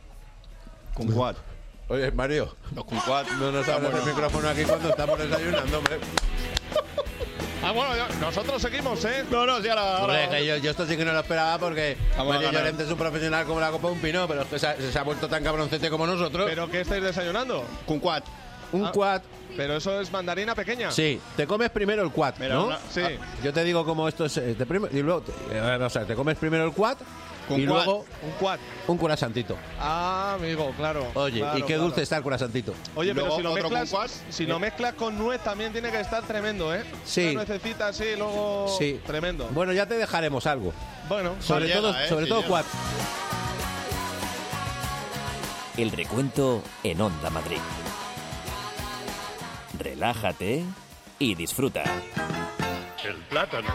[0.93, 1.38] Con cuat.
[1.89, 2.55] Oye, Mario.
[2.73, 3.28] Los con cuat.
[3.32, 5.99] No nos abres el micrófono aquí cuando estamos desayunando, hombre.
[7.63, 9.26] Ah, bueno, nosotros seguimos, ¿eh?
[9.32, 9.97] No, no, sí, ahora.
[10.01, 12.61] Hombre, que yo, yo esto sí que no lo esperaba porque Vamos a Mario ganar.
[12.61, 14.76] Llorente es un profesional como la copa de un pino, pero es que se ha,
[14.80, 16.45] se ha vuelto tan cabroncete como nosotros.
[16.47, 17.65] ¿Pero qué estáis desayunando?
[17.88, 18.23] Con cuat.
[18.71, 19.23] Un Ah, cuat.
[19.55, 20.91] Pero eso es mandarina pequeña.
[20.91, 22.65] Sí, te comes primero el quad, Mira, ¿no?
[22.67, 23.01] una- sí.
[23.03, 23.09] Ah,
[23.43, 24.37] yo te digo cómo esto es.
[24.37, 26.97] eh, te prim- y luego, te, eh, o sea, te comes primero el quad
[27.47, 27.85] Con y cuat.
[27.85, 28.59] luego Un cuat.
[28.87, 29.55] un curasantito.
[29.79, 31.07] Ah, amigo, claro.
[31.13, 31.83] Oye, claro, y qué claro.
[31.83, 32.73] dulce está el curasantito.
[32.95, 34.11] Oye, pero luego si lo otro con mezclas, cuat.
[34.33, 36.83] si lo mezclas con nuez también tiene que estar tremendo, ¿eh?
[37.05, 37.25] Sí.
[37.27, 38.99] Una nuececita así, luego Sí.
[39.05, 39.47] tremendo.
[39.51, 40.73] Bueno, ya te dejaremos algo.
[41.07, 42.07] Bueno, Sobre llega, todo, ¿eh?
[42.09, 42.49] sobre Sí todo llega.
[42.49, 42.65] quad.
[45.77, 47.57] El recuento en Onda Madrid.
[49.86, 50.63] Relájate
[51.19, 51.83] y disfruta.
[53.03, 53.69] El plátano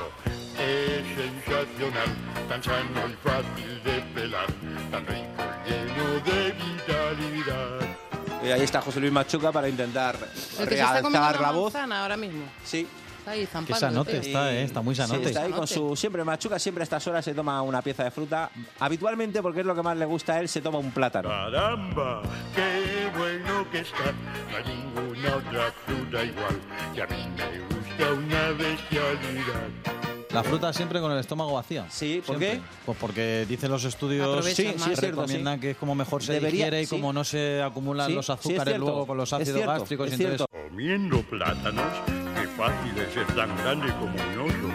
[0.58, 2.08] es sensacional,
[2.48, 4.46] tan sano y fácil de pelar,
[4.90, 7.96] tan rico y lleno de vitalidad.
[8.44, 10.16] Y ahí está José Luis Machuca para intentar
[10.58, 11.74] El que se está comiendo realzar la voz.
[11.76, 12.42] ahora mismo.
[12.64, 12.88] Sí.
[13.30, 13.74] Está ahí zampando.
[13.74, 14.62] Qué sanote está, ¿eh?
[14.64, 15.28] Está muy Sí, sanote.
[15.28, 18.10] está ahí con su siempre Machuca, siempre a estas horas se toma una pieza de
[18.10, 18.50] fruta.
[18.78, 21.28] Habitualmente, porque es lo que más le gusta a él, se toma un plátano.
[21.28, 22.22] Caramba,
[22.54, 24.12] qué bueno que está,
[24.50, 26.60] no hay ninguna otra fruta igual,
[26.96, 30.09] y a mí me gusta una bestialidad.
[30.32, 31.84] La fruta siempre con el estómago vacío.
[31.90, 32.60] Sí, ¿por Siempre.
[32.60, 32.60] qué?
[32.86, 34.88] Pues porque dicen los estudios Aprovechas Sí, sí, más.
[34.90, 35.60] es cierto, recomiendan sí.
[35.60, 36.90] que es como mejor se Debería- digiere y sí.
[36.90, 38.78] como no se acumulan Sí, los azúcares cierto.
[38.78, 40.12] luego con los ácidos cierto, gástricos.
[40.12, 44.68] es y entonces Comiendo plátanos, qué fácil es ser tan grande como un oso.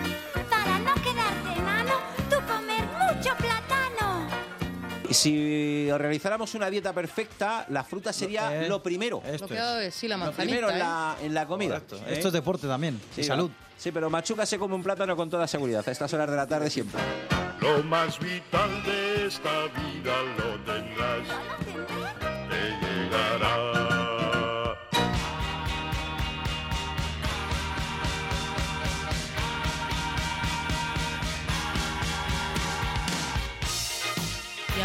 [5.16, 9.22] Si realizáramos una dieta perfecta, la fruta sería Eh, lo primero.
[9.40, 10.80] Lo que de sí la Lo primero en ¿eh?
[10.80, 11.80] la, en la comida.
[11.80, 11.98] Correcto.
[12.08, 12.14] ¿eh?
[12.14, 13.00] Esto es deporte también.
[13.14, 13.50] Sí, y salud.
[13.50, 13.56] ¿no?
[13.78, 16.48] Sí, pero Machuca se come un plátano con toda seguridad a estas horas de la
[16.48, 17.00] tarde siempre.
[17.60, 21.28] Lo más vital de esta vida lo tendrás,
[22.50, 23.75] te llegará.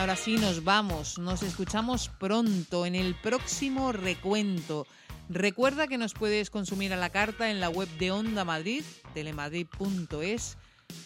[0.00, 4.86] Ahora sí nos vamos, nos escuchamos pronto en el próximo recuento.
[5.28, 8.82] Recuerda que nos puedes consumir a la carta en la web de Onda Madrid,
[9.12, 10.56] telemadrid.es,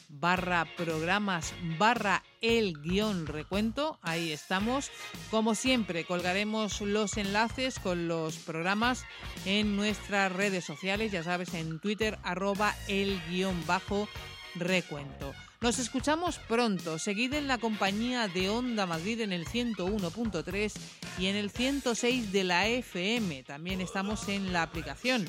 [0.08, 4.92] barra programas, barra el guion recuento, ahí estamos.
[5.28, 9.04] Como siempre, colgaremos los enlaces con los programas
[9.44, 14.08] en nuestras redes sociales, ya sabes, en Twitter, arroba el guion bajo
[14.54, 15.34] recuento.
[15.64, 16.98] Nos escuchamos pronto.
[16.98, 20.72] Seguid en la compañía de Onda Madrid en el 101.3
[21.18, 23.44] y en el 106 de la FM.
[23.44, 25.26] También estamos en la aplicación.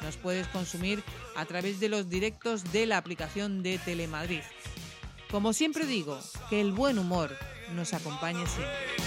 [0.00, 1.04] Nos puedes consumir
[1.36, 4.42] a través de los directos de la aplicación de Telemadrid.
[5.30, 6.18] Como siempre digo,
[6.50, 7.30] que el buen humor
[7.76, 9.05] nos acompañe siempre.